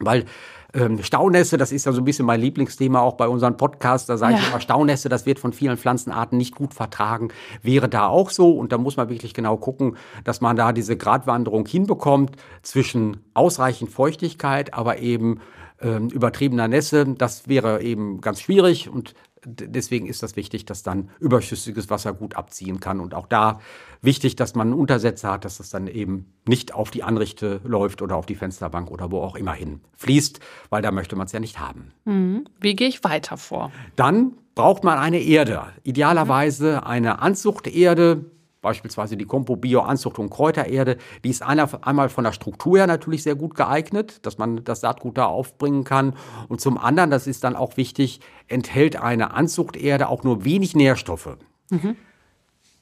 Weil 0.00 0.24
ähm, 0.72 1.02
Staunässe, 1.02 1.56
das 1.56 1.72
ist 1.72 1.86
ja 1.86 1.92
so 1.92 2.00
ein 2.00 2.04
bisschen 2.04 2.26
mein 2.26 2.40
Lieblingsthema 2.40 3.00
auch 3.00 3.14
bei 3.14 3.28
unseren 3.28 3.56
Podcasts. 3.56 4.06
Da 4.06 4.16
sage 4.16 4.34
ja. 4.34 4.40
ich 4.40 4.48
immer, 4.48 4.60
Staunässe, 4.60 5.08
das 5.08 5.26
wird 5.26 5.38
von 5.38 5.52
vielen 5.52 5.76
Pflanzenarten 5.76 6.38
nicht 6.38 6.54
gut 6.54 6.74
vertragen. 6.74 7.28
Wäre 7.62 7.88
da 7.88 8.06
auch 8.06 8.30
so. 8.30 8.52
Und 8.52 8.72
da 8.72 8.78
muss 8.78 8.96
man 8.96 9.08
wirklich 9.08 9.34
genau 9.34 9.56
gucken, 9.56 9.96
dass 10.24 10.40
man 10.40 10.56
da 10.56 10.72
diese 10.72 10.96
Gratwanderung 10.96 11.66
hinbekommt 11.66 12.36
zwischen 12.62 13.24
ausreichend 13.34 13.90
Feuchtigkeit, 13.90 14.74
aber 14.74 14.98
eben 14.98 15.40
ähm, 15.80 16.08
übertriebener 16.08 16.68
Nässe. 16.68 17.06
Das 17.06 17.48
wäre 17.48 17.82
eben 17.82 18.20
ganz 18.20 18.40
schwierig 18.40 18.88
und 18.88 19.14
deswegen 19.44 20.06
ist 20.06 20.22
das 20.22 20.36
wichtig, 20.36 20.64
dass 20.64 20.82
dann 20.82 21.10
überschüssiges 21.18 21.90
Wasser 21.90 22.12
gut 22.12 22.36
abziehen 22.36 22.80
kann. 22.80 23.00
Und 23.00 23.14
auch 23.14 23.26
da 23.26 23.60
wichtig, 24.02 24.36
dass 24.36 24.54
man 24.54 24.68
einen 24.68 24.78
Untersetzer 24.78 25.32
hat, 25.32 25.44
dass 25.44 25.58
das 25.58 25.70
dann 25.70 25.86
eben 25.86 26.32
nicht 26.46 26.74
auf 26.74 26.90
die 26.90 27.02
Anrichte 27.02 27.60
läuft 27.64 28.02
oder 28.02 28.16
auf 28.16 28.26
die 28.26 28.34
Fensterbank 28.34 28.90
oder 28.90 29.10
wo 29.10 29.20
auch 29.20 29.36
immer 29.36 29.52
hin 29.52 29.80
fließt, 29.96 30.40
weil 30.70 30.82
da 30.82 30.90
möchte 30.90 31.16
man 31.16 31.26
es 31.26 31.32
ja 31.32 31.40
nicht 31.40 31.58
haben. 31.58 31.92
Mhm. 32.04 32.44
Wie 32.60 32.76
gehe 32.76 32.88
ich 32.88 33.04
weiter 33.04 33.36
vor? 33.36 33.72
Dann 33.96 34.32
braucht 34.54 34.84
man 34.84 34.98
eine 34.98 35.20
Erde. 35.20 35.66
Idealerweise 35.82 36.86
eine 36.86 37.20
Anzuchterde, 37.20 38.24
beispielsweise 38.62 39.16
die 39.16 39.24
Compo 39.24 39.56
Bio 39.56 39.80
Anzucht 39.80 40.18
und 40.18 40.30
Kräutererde, 40.30 40.98
die 41.24 41.30
ist 41.30 41.42
einer, 41.42 41.68
einmal 41.86 42.08
von 42.08 42.24
der 42.24 42.32
Struktur 42.32 42.78
her 42.78 42.86
natürlich 42.86 43.22
sehr 43.22 43.34
gut 43.34 43.54
geeignet, 43.54 44.24
dass 44.26 44.38
man 44.38 44.64
das 44.64 44.80
Saatgut 44.80 45.18
da 45.18 45.26
aufbringen 45.26 45.84
kann. 45.84 46.14
Und 46.48 46.60
zum 46.60 46.78
anderen, 46.78 47.10
das 47.10 47.26
ist 47.26 47.44
dann 47.44 47.56
auch 47.56 47.76
wichtig, 47.76 48.20
enthält 48.48 48.96
eine 48.96 49.32
Anzuchterde 49.32 50.08
auch 50.08 50.24
nur 50.24 50.44
wenig 50.44 50.74
Nährstoffe. 50.76 51.36
Mhm. 51.70 51.96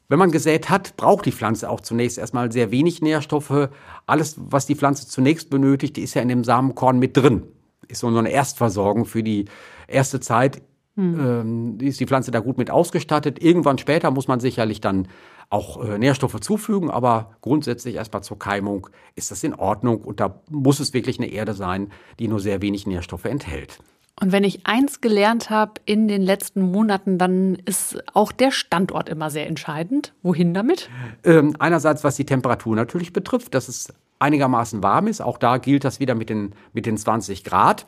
Wenn 0.08 0.18
man 0.18 0.30
gesät 0.30 0.70
hat, 0.70 0.96
braucht 0.96 1.26
die 1.26 1.32
Pflanze 1.32 1.68
auch 1.68 1.80
zunächst 1.80 2.16
erstmal 2.16 2.50
sehr 2.50 2.70
wenig 2.70 3.02
Nährstoffe. 3.02 3.68
Alles, 4.06 4.36
was 4.38 4.64
die 4.64 4.74
Pflanze 4.74 5.06
zunächst 5.06 5.50
benötigt, 5.50 5.98
ist 5.98 6.14
ja 6.14 6.22
in 6.22 6.28
dem 6.28 6.44
Samenkorn 6.44 6.98
mit 6.98 7.16
drin. 7.16 7.42
Ist 7.88 8.00
so 8.00 8.06
eine 8.06 8.30
Erstversorgung 8.30 9.04
für 9.04 9.22
die 9.22 9.44
erste 9.86 10.18
Zeit. 10.20 10.62
Hm. 10.96 11.20
Ähm, 11.20 11.78
ist 11.80 12.00
die 12.00 12.06
Pflanze 12.06 12.30
da 12.30 12.40
gut 12.40 12.56
mit 12.56 12.70
ausgestattet. 12.70 13.42
Irgendwann 13.42 13.78
später 13.78 14.10
muss 14.10 14.28
man 14.28 14.40
sicherlich 14.40 14.80
dann 14.80 15.08
auch 15.50 15.82
äh, 15.82 15.98
Nährstoffe 15.98 16.40
zufügen, 16.40 16.90
aber 16.90 17.36
grundsätzlich 17.40 17.94
erstmal 17.94 18.22
zur 18.22 18.38
Keimung 18.38 18.88
ist 19.16 19.30
das 19.30 19.42
in 19.44 19.54
Ordnung 19.54 20.02
und 20.02 20.20
da 20.20 20.40
muss 20.50 20.80
es 20.80 20.92
wirklich 20.92 21.18
eine 21.18 21.28
Erde 21.28 21.54
sein, 21.54 21.90
die 22.18 22.28
nur 22.28 22.40
sehr 22.40 22.60
wenig 22.60 22.86
Nährstoffe 22.86 23.24
enthält. 23.24 23.78
Und 24.20 24.32
wenn 24.32 24.42
ich 24.42 24.66
eins 24.66 25.00
gelernt 25.00 25.48
habe 25.48 25.74
in 25.84 26.08
den 26.08 26.22
letzten 26.22 26.60
Monaten, 26.60 27.18
dann 27.18 27.54
ist 27.54 28.02
auch 28.14 28.32
der 28.32 28.50
Standort 28.50 29.08
immer 29.08 29.30
sehr 29.30 29.46
entscheidend. 29.46 30.12
Wohin 30.22 30.54
damit? 30.54 30.90
Ähm, 31.24 31.54
einerseits, 31.60 32.02
was 32.02 32.16
die 32.16 32.26
Temperatur 32.26 32.74
natürlich 32.74 33.12
betrifft, 33.12 33.54
dass 33.54 33.68
es 33.68 33.94
einigermaßen 34.18 34.82
warm 34.82 35.06
ist. 35.06 35.20
Auch 35.20 35.38
da 35.38 35.58
gilt 35.58 35.84
das 35.84 36.00
wieder 36.00 36.16
mit 36.16 36.30
den, 36.30 36.54
mit 36.72 36.86
den 36.86 36.96
20 36.96 37.44
Grad. 37.44 37.86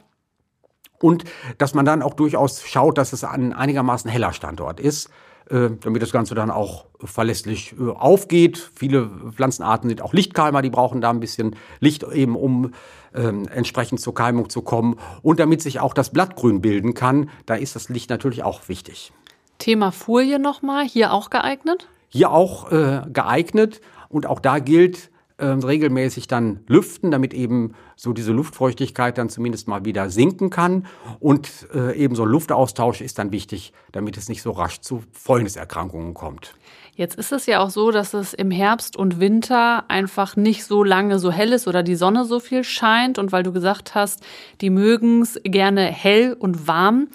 Und 1.01 1.25
dass 1.59 1.75
man 1.75 1.85
dann 1.85 2.03
auch 2.03 2.15
durchaus 2.15 2.63
schaut, 2.63 2.99
dass 2.99 3.13
es 3.13 3.25
ein 3.25 3.53
einigermaßen 3.53 4.09
heller 4.09 4.33
Standort 4.33 4.79
ist. 4.79 5.11
Äh, 5.51 5.71
damit 5.81 6.01
das 6.01 6.13
Ganze 6.13 6.37
dann 6.37 6.49
auch 6.49 6.85
verlässlich 7.03 7.75
äh, 7.77 7.91
aufgeht. 7.91 8.71
Viele 8.73 9.11
Pflanzenarten 9.33 9.89
sind 9.89 10.01
auch 10.01 10.13
Lichtkeimer, 10.13 10.63
die 10.63 10.71
brauchen 10.71 11.01
da 11.01 11.11
ein 11.11 11.19
bisschen 11.19 11.57
Licht 11.81 12.05
eben, 12.05 12.37
um 12.37 12.71
ähm, 13.17 13.49
entsprechend 13.49 14.01
zur 14.01 14.15
Keimung 14.15 14.49
zu 14.49 14.63
kommen. 14.63 14.97
Und 15.23 15.41
damit 15.41 15.61
sich 15.61 15.81
auch 15.81 15.93
das 15.93 16.11
Blattgrün 16.11 16.61
bilden 16.61 16.95
kann, 16.95 17.31
da 17.47 17.57
ist 17.57 17.75
das 17.75 17.89
Licht 17.89 18.11
natürlich 18.11 18.45
auch 18.45 18.69
wichtig. 18.69 19.13
Thema 19.59 19.91
Folie 19.91 20.39
nochmal, 20.39 20.87
hier 20.87 21.13
auch 21.13 21.31
geeignet? 21.31 21.89
Hier 22.09 22.31
auch 22.31 22.71
äh, 22.71 23.03
geeignet. 23.13 23.81
Und 24.09 24.27
auch 24.27 24.39
da 24.39 24.61
gilt, 24.61 25.11
äh, 25.41 25.47
regelmäßig 25.47 26.29
dann 26.29 26.61
lüften, 26.67 27.11
damit 27.11 27.35
eben 27.35 27.75
so 27.97 28.13
diese 28.13 28.33
Luftfeuchtigkeit 28.33 29.19
dann 29.19 29.29
zumindest 29.29 29.69
mal 29.69 29.85
wieder 29.85 30.11
sinken 30.11 30.51
kann. 30.51 30.87
Und 31.19 31.69
äh, 31.75 31.97
eben 31.97 32.15
so 32.15 32.23
ein 32.25 32.29
Luftaustausch 32.29 33.01
ist 33.01 33.19
dann 33.19 33.33
wichtig, 33.33 33.73
damit 33.93 34.17
es 34.17 34.29
nicht 34.29 34.43
so 34.43 34.53
rasch 34.53 34.81
zu 34.81 35.03
Fäulniserkrankungen 35.13 36.15
kommt. 36.15 36.55
Jetzt 36.95 37.17
ist 37.17 37.33
es 37.33 37.47
ja 37.47 37.61
auch 37.61 37.71
so, 37.71 37.91
dass 37.91 38.13
es 38.15 38.35
im 38.35 38.51
Herbst 38.51 38.97
und 38.97 39.21
Winter 39.21 39.85
einfach 39.89 40.37
nicht 40.37 40.65
so 40.65 40.85
lange 40.85 41.19
so 41.19 41.31
hell 41.31 41.53
ist 41.53 41.67
oder 41.67 41.83
die 41.83 41.95
Sonne 41.95 42.25
so 42.25 42.41
viel 42.41 42.63
scheint. 42.63 43.19
Und 43.19 43.33
weil 43.33 43.43
du 43.43 43.53
gesagt 43.53 43.95
hast, 43.95 44.23
die 44.61 44.71
mögen 44.71 45.23
es 45.23 45.41
gerne 45.43 45.87
hell 45.87 46.37
und 46.39 46.67
warm. 46.67 47.09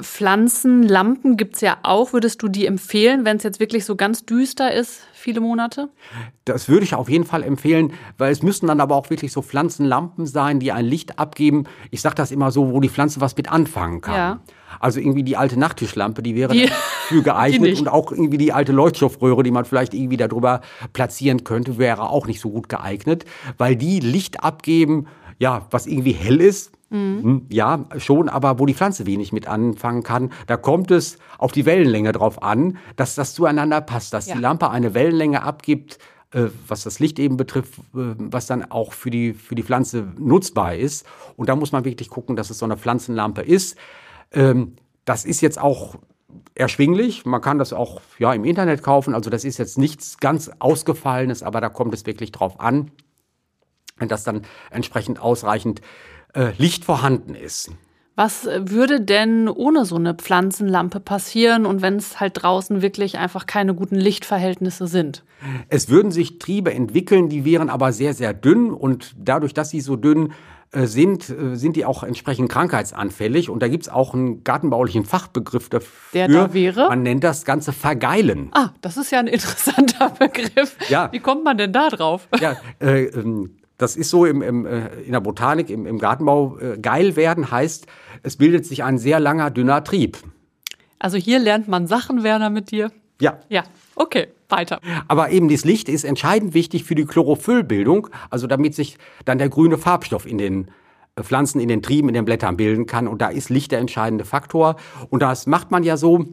Pflanzenlampen 0.00 1.36
gibt 1.36 1.56
es 1.56 1.60
ja 1.60 1.78
auch. 1.82 2.12
Würdest 2.12 2.42
du 2.42 2.48
die 2.48 2.66
empfehlen, 2.66 3.24
wenn 3.24 3.36
es 3.36 3.42
jetzt 3.42 3.60
wirklich 3.60 3.84
so 3.84 3.96
ganz 3.96 4.24
düster 4.24 4.72
ist, 4.72 5.02
viele 5.12 5.40
Monate? 5.40 5.88
Das 6.44 6.68
würde 6.68 6.84
ich 6.84 6.94
auf 6.94 7.08
jeden 7.08 7.24
Fall 7.24 7.42
empfehlen, 7.42 7.92
weil 8.18 8.32
es 8.32 8.42
müssen 8.42 8.66
dann 8.66 8.80
aber 8.80 8.96
auch 8.96 9.10
wirklich 9.10 9.32
so 9.32 9.42
Pflanzenlampen 9.42 10.26
sein, 10.26 10.60
die 10.60 10.72
ein 10.72 10.84
Licht 10.84 11.18
abgeben. 11.18 11.64
Ich 11.90 12.00
sage 12.00 12.14
das 12.14 12.30
immer 12.30 12.50
so, 12.50 12.72
wo 12.72 12.80
die 12.80 12.88
Pflanze 12.88 13.20
was 13.20 13.36
mit 13.36 13.50
anfangen 13.50 14.00
kann. 14.00 14.14
Ja. 14.14 14.40
Also 14.80 15.00
irgendwie 15.00 15.22
die 15.22 15.36
alte 15.36 15.58
Nachttischlampe, 15.58 16.22
die 16.22 16.34
wäre 16.34 16.52
die, 16.52 16.68
für 17.08 17.22
geeignet 17.24 17.78
und 17.78 17.88
auch 17.88 18.12
irgendwie 18.12 18.38
die 18.38 18.52
alte 18.52 18.72
Leuchtstoffröhre, 18.72 19.42
die 19.42 19.50
man 19.50 19.64
vielleicht 19.64 19.94
irgendwie 19.94 20.16
darüber 20.16 20.60
platzieren 20.92 21.44
könnte, 21.44 21.78
wäre 21.78 22.10
auch 22.10 22.26
nicht 22.26 22.40
so 22.40 22.50
gut 22.50 22.68
geeignet, 22.68 23.24
weil 23.58 23.76
die 23.76 24.00
Licht 24.00 24.42
abgeben, 24.42 25.06
ja, 25.38 25.66
was 25.70 25.86
irgendwie 25.86 26.12
hell 26.12 26.40
ist, 26.40 26.72
Mhm. 26.90 27.46
Ja, 27.50 27.86
schon, 27.96 28.28
aber 28.28 28.58
wo 28.58 28.66
die 28.66 28.74
Pflanze 28.74 29.06
wenig 29.06 29.32
mit 29.32 29.48
anfangen 29.48 30.02
kann, 30.02 30.32
da 30.46 30.56
kommt 30.56 30.90
es 30.90 31.18
auf 31.38 31.52
die 31.52 31.66
Wellenlänge 31.66 32.12
drauf 32.12 32.42
an, 32.42 32.78
dass 32.94 33.16
das 33.16 33.34
zueinander 33.34 33.80
passt, 33.80 34.12
dass 34.12 34.26
ja. 34.26 34.36
die 34.36 34.40
Lampe 34.40 34.70
eine 34.70 34.94
Wellenlänge 34.94 35.42
abgibt, 35.42 35.98
äh, 36.32 36.46
was 36.68 36.84
das 36.84 37.00
Licht 37.00 37.18
eben 37.18 37.36
betrifft, 37.36 37.78
äh, 37.94 38.14
was 38.18 38.46
dann 38.46 38.70
auch 38.70 38.92
für 38.92 39.10
die, 39.10 39.34
für 39.34 39.56
die 39.56 39.64
Pflanze 39.64 40.06
nutzbar 40.18 40.76
ist. 40.76 41.06
Und 41.36 41.48
da 41.48 41.56
muss 41.56 41.72
man 41.72 41.84
wirklich 41.84 42.08
gucken, 42.08 42.36
dass 42.36 42.50
es 42.50 42.58
so 42.58 42.64
eine 42.64 42.76
Pflanzenlampe 42.76 43.42
ist. 43.42 43.76
Ähm, 44.32 44.76
das 45.04 45.24
ist 45.24 45.40
jetzt 45.40 45.60
auch 45.60 45.96
erschwinglich. 46.54 47.24
Man 47.24 47.40
kann 47.40 47.58
das 47.58 47.72
auch 47.72 48.00
ja, 48.18 48.32
im 48.32 48.44
Internet 48.44 48.82
kaufen. 48.82 49.14
Also 49.14 49.30
das 49.30 49.44
ist 49.44 49.58
jetzt 49.58 49.78
nichts 49.78 50.18
ganz 50.18 50.50
Ausgefallenes, 50.58 51.42
aber 51.42 51.60
da 51.60 51.68
kommt 51.68 51.94
es 51.94 52.06
wirklich 52.06 52.32
drauf 52.32 52.60
an, 52.60 52.90
dass 53.98 54.24
dann 54.24 54.42
entsprechend 54.70 55.20
ausreichend 55.20 55.80
äh, 56.36 56.52
Licht 56.58 56.84
vorhanden 56.84 57.34
ist. 57.34 57.70
Was 58.14 58.46
würde 58.46 59.02
denn 59.02 59.46
ohne 59.46 59.84
so 59.84 59.96
eine 59.96 60.14
Pflanzenlampe 60.14 61.00
passieren 61.00 61.66
und 61.66 61.82
wenn 61.82 61.96
es 61.96 62.18
halt 62.18 62.42
draußen 62.42 62.80
wirklich 62.80 63.18
einfach 63.18 63.44
keine 63.44 63.74
guten 63.74 63.96
Lichtverhältnisse 63.96 64.86
sind? 64.86 65.22
Es 65.68 65.90
würden 65.90 66.10
sich 66.10 66.38
Triebe 66.38 66.72
entwickeln, 66.72 67.28
die 67.28 67.44
wären 67.44 67.68
aber 67.68 67.92
sehr, 67.92 68.14
sehr 68.14 68.32
dünn 68.32 68.70
und 68.70 69.14
dadurch, 69.18 69.52
dass 69.52 69.68
sie 69.68 69.82
so 69.82 69.96
dünn 69.96 70.32
äh, 70.72 70.86
sind, 70.86 71.28
äh, 71.28 71.56
sind 71.56 71.76
die 71.76 71.84
auch 71.84 72.02
entsprechend 72.02 72.50
krankheitsanfällig. 72.50 73.50
Und 73.50 73.62
da 73.62 73.68
gibt 73.68 73.84
es 73.84 73.88
auch 73.88 74.14
einen 74.14 74.42
gartenbaulichen 74.42 75.04
Fachbegriff 75.04 75.68
dafür. 75.68 75.90
Der 76.14 76.28
da 76.28 76.54
wäre? 76.54 76.88
Man 76.88 77.02
nennt 77.02 77.22
das 77.22 77.44
Ganze 77.44 77.72
Vergeilen. 77.72 78.48
Ah, 78.52 78.70
das 78.80 78.96
ist 78.96 79.12
ja 79.12 79.20
ein 79.20 79.26
interessanter 79.26 80.10
Begriff. 80.18 80.76
Ja. 80.88 81.12
Wie 81.12 81.20
kommt 81.20 81.44
man 81.44 81.56
denn 81.58 81.72
da 81.72 81.88
drauf? 81.88 82.28
Ja, 82.40 82.56
äh, 82.80 83.04
ähm, 83.04 83.58
das 83.78 83.96
ist 83.96 84.10
so 84.10 84.24
im, 84.24 84.42
im, 84.42 84.66
äh, 84.66 84.88
in 85.02 85.12
der 85.12 85.20
Botanik, 85.20 85.70
im, 85.70 85.86
im 85.86 85.98
Gartenbau. 85.98 86.58
Äh, 86.58 86.78
geil 86.78 87.16
werden 87.16 87.50
heißt, 87.50 87.86
es 88.22 88.36
bildet 88.36 88.66
sich 88.66 88.84
ein 88.84 88.98
sehr 88.98 89.20
langer, 89.20 89.50
dünner 89.50 89.84
Trieb. 89.84 90.18
Also 90.98 91.18
hier 91.18 91.38
lernt 91.38 91.68
man 91.68 91.86
Sachen, 91.86 92.22
Werner, 92.22 92.50
mit 92.50 92.70
dir. 92.70 92.90
Ja. 93.20 93.40
Ja, 93.48 93.64
okay, 93.94 94.28
weiter. 94.48 94.80
Aber 95.08 95.30
eben 95.30 95.48
das 95.48 95.64
Licht 95.64 95.88
ist 95.88 96.04
entscheidend 96.04 96.54
wichtig 96.54 96.84
für 96.84 96.94
die 96.94 97.04
Chlorophyllbildung, 97.04 98.08
also 98.30 98.46
damit 98.46 98.74
sich 98.74 98.98
dann 99.24 99.38
der 99.38 99.48
grüne 99.48 99.78
Farbstoff 99.78 100.26
in 100.26 100.38
den 100.38 100.70
äh, 101.16 101.22
Pflanzen, 101.22 101.60
in 101.60 101.68
den 101.68 101.82
Trieben, 101.82 102.08
in 102.08 102.14
den 102.14 102.24
Blättern 102.24 102.56
bilden 102.56 102.86
kann. 102.86 103.08
Und 103.08 103.20
da 103.20 103.28
ist 103.28 103.50
Licht 103.50 103.72
der 103.72 103.80
entscheidende 103.80 104.24
Faktor. 104.24 104.76
Und 105.10 105.20
das 105.20 105.46
macht 105.46 105.70
man 105.70 105.82
ja 105.82 105.96
so, 105.96 106.24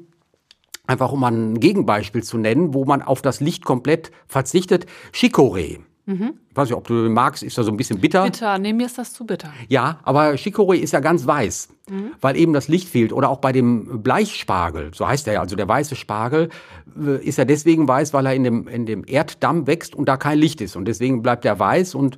einfach 0.88 1.12
um 1.12 1.23
ein 1.23 1.60
Gegenbeispiel 1.60 2.23
zu 2.23 2.38
nennen, 2.38 2.73
wo 2.73 2.86
man 2.86 3.01
auf 3.01 3.21
das 3.21 3.39
Licht 3.39 3.65
komplett 3.65 4.12
verzichtet. 4.27 4.86
Chicorée. 5.13 5.79
Mhm. 6.06 6.34
Ich 6.50 6.56
weiß 6.56 6.70
nicht, 6.70 6.78
ob 6.78 6.86
du 6.88 7.04
den 7.04 7.13
magst, 7.13 7.44
ist 7.44 7.58
da 7.58 7.63
so 7.63 7.72
ein 7.72 7.78
bisschen 7.78 8.00
bitter. 8.00 8.24
Bitter, 8.26 8.60
nee, 8.60 8.74
mir 8.74 8.86
ist 8.86 8.98
das 8.98 9.13
zu 9.13 9.26
bitter. 9.26 9.54
Ja, 9.70 10.00
aber 10.04 10.32
Chicorée 10.32 10.76
ist 10.76 10.92
ja 10.92 11.00
ganz 11.00 11.26
weiß, 11.26 11.70
mhm. 11.89 12.12
weil 12.20 12.36
eben 12.36 12.52
das 12.52 12.68
Licht 12.68 12.89
fehlt. 12.89 13.13
Oder 13.13 13.30
auch 13.30 13.39
bei 13.39 13.54
dem 13.54 14.04
Bleichspargel, 14.04 14.92
so 14.94 15.08
heißt 15.08 15.28
er 15.28 15.36
ja, 15.36 15.42
also 15.42 15.56
der 15.56 15.68
weiße 15.68 15.96
Spargel, 15.96 16.50
äh, 17.02 17.26
ist 17.26 17.39
er 17.39 17.46
deswegen 17.46 17.88
weiß, 17.88 18.13
weil 18.13 18.26
er 18.26 18.36
in 18.36 18.44
dem, 18.44 18.68
in 18.68 18.86
dem 18.86 19.04
Erddamm 19.08 19.66
wächst 19.66 19.96
und 19.96 20.10
da 20.10 20.18
kein 20.18 20.38
Licht 20.38 20.60
ist. 20.60 20.76
Und 20.76 20.86
deswegen 20.86 21.22
bleibt 21.22 21.46
er 21.46 21.58
weiß 21.58 21.96
und 21.96 22.18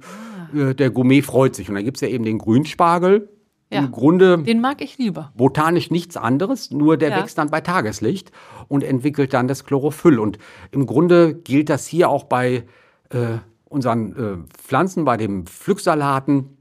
ah. 0.53 0.73
der 0.73 0.89
Gourmet 0.89 1.21
freut 1.21 1.55
sich. 1.55 1.69
Und 1.69 1.75
dann 1.75 1.85
gibt's 1.85 2.01
ja 2.01 2.07
eben 2.07 2.23
den 2.23 2.39
Grünspargel. 2.39 3.29
Ja, 3.71 3.79
Im 3.79 3.91
Grunde. 3.91 4.37
Den 4.39 4.61
mag 4.61 4.81
ich 4.81 4.97
lieber. 4.97 5.31
Botanisch 5.35 5.89
nichts 5.89 6.17
anderes, 6.17 6.71
nur 6.71 6.97
der 6.97 7.09
ja. 7.09 7.17
wächst 7.17 7.37
dann 7.37 7.49
bei 7.49 7.61
Tageslicht 7.61 8.31
und 8.67 8.83
entwickelt 8.83 9.33
dann 9.33 9.47
das 9.47 9.65
Chlorophyll. 9.65 10.19
Und 10.19 10.37
im 10.71 10.85
Grunde 10.85 11.33
gilt 11.35 11.69
das 11.69 11.87
hier 11.87 12.09
auch 12.09 12.25
bei 12.25 12.63
äh, 13.09 13.37
unseren 13.75 14.15
äh, 14.15 14.37
Pflanzen, 14.57 15.05
bei 15.05 15.17
den 15.17 15.45
Pflücksalaten, 15.45 16.57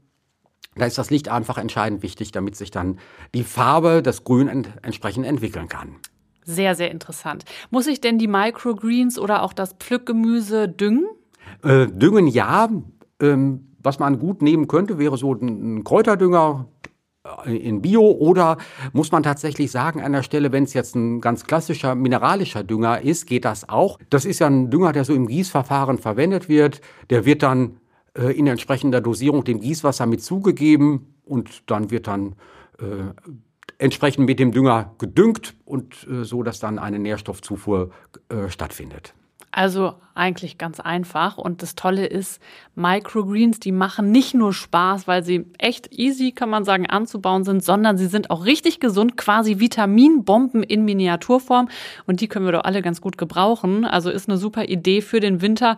da 0.75 0.85
ist 0.85 0.97
das 0.97 1.09
Licht 1.09 1.29
einfach 1.29 1.57
entscheidend 1.57 2.03
wichtig, 2.03 2.31
damit 2.31 2.55
sich 2.55 2.69
dann 2.69 2.99
die 3.33 3.43
Farbe, 3.43 4.03
das 4.03 4.25
Grün 4.25 4.47
ent 4.47 4.69
entsprechend 4.81 5.25
entwickeln 5.25 5.69
kann. 5.69 5.95
Sehr, 6.43 6.75
sehr 6.75 6.91
interessant. 6.91 7.45
Muss 7.71 7.87
ich 7.87 8.01
denn 8.01 8.19
die 8.19 8.27
Microgreens 8.27 9.17
oder 9.17 9.41
auch 9.41 9.53
das 9.53 9.73
Pflückgemüse 9.73 10.69
düngen? 10.69 11.07
Äh, 11.63 11.87
düngen 11.87 12.27
ja. 12.27 12.69
Ähm, 13.19 13.71
was 13.79 13.99
man 13.99 14.19
gut 14.19 14.41
nehmen 14.41 14.67
könnte, 14.67 14.99
wäre 14.99 15.17
so 15.17 15.33
ein 15.33 15.83
Kräuterdünger, 15.83 16.67
in 17.45 17.81
Bio 17.81 18.11
oder 18.11 18.57
muss 18.93 19.11
man 19.11 19.23
tatsächlich 19.23 19.71
sagen 19.71 20.01
an 20.01 20.11
der 20.11 20.23
Stelle, 20.23 20.51
wenn 20.51 20.63
es 20.63 20.73
jetzt 20.73 20.95
ein 20.95 21.21
ganz 21.21 21.45
klassischer 21.45 21.95
mineralischer 21.95 22.63
Dünger 22.63 23.01
ist, 23.01 23.25
geht 23.25 23.45
das 23.45 23.67
auch. 23.67 23.99
Das 24.09 24.25
ist 24.25 24.39
ja 24.39 24.47
ein 24.47 24.69
Dünger, 24.69 24.91
der 24.91 25.05
so 25.05 25.13
im 25.13 25.27
Gießverfahren 25.27 25.97
verwendet 25.97 26.49
wird. 26.49 26.81
Der 27.09 27.25
wird 27.25 27.43
dann 27.43 27.77
äh, 28.17 28.31
in 28.37 28.47
entsprechender 28.47 29.01
Dosierung 29.01 29.43
dem 29.43 29.59
Gießwasser 29.59 30.05
mit 30.05 30.23
zugegeben 30.23 31.15
und 31.25 31.69
dann 31.69 31.91
wird 31.91 32.07
dann 32.07 32.35
äh, 32.79 33.11
entsprechend 33.77 34.25
mit 34.25 34.39
dem 34.39 34.51
Dünger 34.51 34.93
gedüngt 34.97 35.55
und 35.65 36.07
äh, 36.07 36.23
so, 36.23 36.43
dass 36.43 36.59
dann 36.59 36.79
eine 36.79 36.99
Nährstoffzufuhr 36.99 37.89
äh, 38.29 38.49
stattfindet. 38.49 39.13
Also 39.57 39.93
eigentlich 40.15 40.57
ganz 40.57 40.81
einfach. 40.81 41.37
Und 41.37 41.61
das 41.61 41.75
Tolle 41.75 42.05
ist, 42.05 42.41
Microgreens, 42.75 43.57
die 43.61 43.71
machen 43.71 44.11
nicht 44.11 44.33
nur 44.33 44.51
Spaß, 44.51 45.07
weil 45.07 45.23
sie 45.23 45.45
echt 45.57 45.93
easy, 45.93 46.33
kann 46.33 46.49
man 46.49 46.65
sagen, 46.65 46.87
anzubauen 46.87 47.45
sind, 47.45 47.63
sondern 47.63 47.97
sie 47.97 48.07
sind 48.07 48.31
auch 48.31 48.43
richtig 48.43 48.81
gesund, 48.81 49.15
quasi 49.15 49.61
Vitaminbomben 49.61 50.61
in 50.61 50.83
Miniaturform. 50.83 51.69
Und 52.05 52.19
die 52.19 52.27
können 52.27 52.43
wir 52.43 52.51
doch 52.51 52.65
alle 52.65 52.81
ganz 52.81 52.99
gut 52.99 53.17
gebrauchen. 53.17 53.85
Also 53.85 54.09
ist 54.09 54.27
eine 54.27 54.37
super 54.37 54.65
Idee 54.65 54.99
für 54.99 55.21
den 55.21 55.39
Winter, 55.39 55.77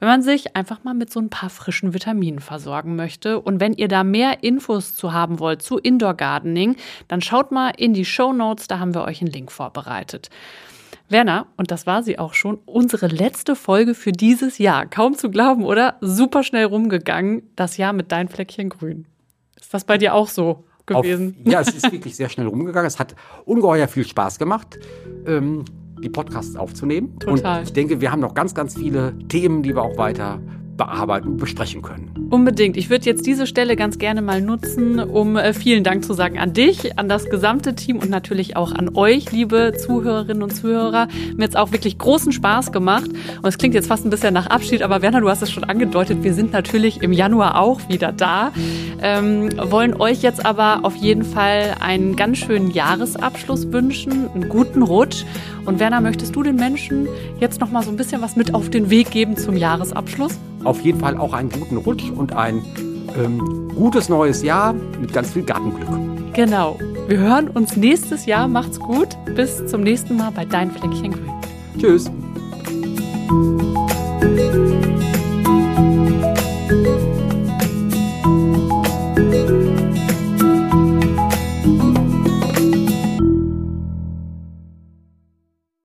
wenn 0.00 0.08
man 0.08 0.20
sich 0.20 0.54
einfach 0.54 0.84
mal 0.84 0.92
mit 0.92 1.10
so 1.10 1.18
ein 1.18 1.30
paar 1.30 1.48
frischen 1.48 1.94
Vitaminen 1.94 2.40
versorgen 2.40 2.94
möchte. 2.94 3.40
Und 3.40 3.58
wenn 3.58 3.72
ihr 3.72 3.88
da 3.88 4.04
mehr 4.04 4.42
Infos 4.42 4.94
zu 4.94 5.14
haben 5.14 5.38
wollt 5.38 5.62
zu 5.62 5.78
Indoor 5.78 6.12
Gardening, 6.12 6.76
dann 7.08 7.22
schaut 7.22 7.52
mal 7.52 7.70
in 7.70 7.94
die 7.94 8.04
Show 8.04 8.34
Notes, 8.34 8.66
da 8.66 8.80
haben 8.80 8.92
wir 8.92 9.04
euch 9.04 9.22
einen 9.22 9.32
Link 9.32 9.50
vorbereitet. 9.50 10.28
Werner, 11.08 11.46
und 11.56 11.70
das 11.70 11.86
war 11.86 12.02
sie 12.02 12.18
auch 12.18 12.34
schon, 12.34 12.58
unsere 12.64 13.06
letzte 13.06 13.56
Folge 13.56 13.94
für 13.94 14.12
dieses 14.12 14.58
Jahr. 14.58 14.86
Kaum 14.86 15.16
zu 15.16 15.30
glauben, 15.30 15.64
oder? 15.64 15.96
Super 16.00 16.42
schnell 16.42 16.64
rumgegangen, 16.64 17.42
das 17.56 17.76
Jahr 17.76 17.92
mit 17.92 18.10
dein 18.10 18.28
Fleckchen 18.28 18.70
grün. 18.70 19.06
Ist 19.60 19.74
das 19.74 19.84
bei 19.84 19.98
dir 19.98 20.14
auch 20.14 20.28
so 20.28 20.64
gewesen? 20.86 21.36
Auf, 21.44 21.52
ja, 21.52 21.60
es 21.60 21.74
ist 21.74 21.90
wirklich 21.92 22.16
sehr 22.16 22.28
schnell 22.28 22.46
rumgegangen. 22.46 22.86
Es 22.86 22.98
hat 22.98 23.14
ungeheuer 23.44 23.88
viel 23.88 24.06
Spaß 24.06 24.38
gemacht. 24.38 24.78
Ähm, 25.26 25.64
die 26.02 26.08
Podcasts 26.10 26.56
aufzunehmen. 26.56 27.18
Total. 27.18 27.60
Und 27.60 27.64
ich 27.64 27.72
denke, 27.72 28.00
wir 28.00 28.12
haben 28.12 28.20
noch 28.20 28.34
ganz, 28.34 28.54
ganz 28.54 28.74
viele 28.74 29.16
Themen, 29.28 29.62
die 29.62 29.74
wir 29.74 29.82
auch 29.82 29.96
weiter 29.96 30.40
bearbeiten 30.76 31.36
besprechen 31.36 31.82
können. 31.82 32.28
Unbedingt. 32.30 32.76
Ich 32.76 32.90
würde 32.90 33.04
jetzt 33.06 33.26
diese 33.26 33.46
Stelle 33.46 33.76
ganz 33.76 33.98
gerne 33.98 34.22
mal 34.22 34.40
nutzen, 34.40 34.98
um 34.98 35.36
äh, 35.36 35.52
vielen 35.52 35.84
Dank 35.84 36.04
zu 36.04 36.14
sagen 36.14 36.38
an 36.38 36.52
dich, 36.52 36.98
an 36.98 37.08
das 37.08 37.26
gesamte 37.26 37.74
Team 37.74 37.98
und 37.98 38.10
natürlich 38.10 38.56
auch 38.56 38.72
an 38.72 38.90
euch, 38.94 39.30
liebe 39.30 39.72
Zuhörerinnen 39.76 40.42
und 40.42 40.50
Zuhörer. 40.50 41.08
Mir 41.36 41.44
hat 41.44 41.56
auch 41.56 41.72
wirklich 41.72 41.98
großen 41.98 42.32
Spaß 42.32 42.72
gemacht. 42.72 43.08
Und 43.08 43.46
es 43.46 43.58
klingt 43.58 43.74
jetzt 43.74 43.86
fast 43.86 44.04
ein 44.04 44.10
bisschen 44.10 44.34
nach 44.34 44.46
Abschied, 44.46 44.82
aber 44.82 45.02
Werner, 45.02 45.20
du 45.20 45.28
hast 45.28 45.42
es 45.42 45.50
schon 45.50 45.64
angedeutet, 45.64 46.22
wir 46.22 46.34
sind 46.34 46.52
natürlich 46.52 47.02
im 47.02 47.12
Januar 47.12 47.60
auch 47.60 47.88
wieder 47.88 48.12
da. 48.12 48.52
Ähm, 49.00 49.50
wollen 49.56 49.94
euch 50.00 50.22
jetzt 50.22 50.44
aber 50.44 50.80
auf 50.84 50.96
jeden 50.96 51.24
Fall 51.24 51.74
einen 51.80 52.16
ganz 52.16 52.38
schönen 52.38 52.70
Jahresabschluss 52.70 53.72
wünschen, 53.72 54.28
einen 54.34 54.48
guten 54.48 54.82
Rutsch. 54.82 55.24
Und 55.66 55.78
Werner, 55.78 56.00
möchtest 56.00 56.34
du 56.36 56.42
den 56.42 56.56
Menschen 56.56 57.08
jetzt 57.40 57.60
noch 57.60 57.70
mal 57.70 57.82
so 57.82 57.90
ein 57.90 57.96
bisschen 57.96 58.22
was 58.22 58.36
mit 58.36 58.54
auf 58.54 58.70
den 58.70 58.90
Weg 58.90 59.10
geben 59.10 59.36
zum 59.36 59.56
Jahresabschluss? 59.56 60.38
Auf 60.64 60.80
jeden 60.80 61.00
Fall 61.00 61.16
auch 61.16 61.32
einen 61.32 61.50
guten 61.50 61.76
Rutsch 61.76 62.10
und 62.10 62.32
ein 62.32 62.62
ähm, 63.16 63.68
gutes 63.74 64.08
neues 64.08 64.42
Jahr 64.42 64.74
mit 65.00 65.12
ganz 65.12 65.32
viel 65.32 65.42
Gartenglück. 65.42 65.88
Genau. 66.34 66.78
Wir 67.06 67.18
hören 67.18 67.48
uns 67.48 67.76
nächstes 67.76 68.26
Jahr. 68.26 68.48
Macht's 68.48 68.80
gut. 68.80 69.08
Bis 69.36 69.66
zum 69.66 69.82
nächsten 69.82 70.16
Mal 70.16 70.30
bei 70.30 70.44
Dein 70.44 70.70
Fleckchen 70.70 71.12
Grün. 71.12 71.32
Tschüss. 71.78 72.10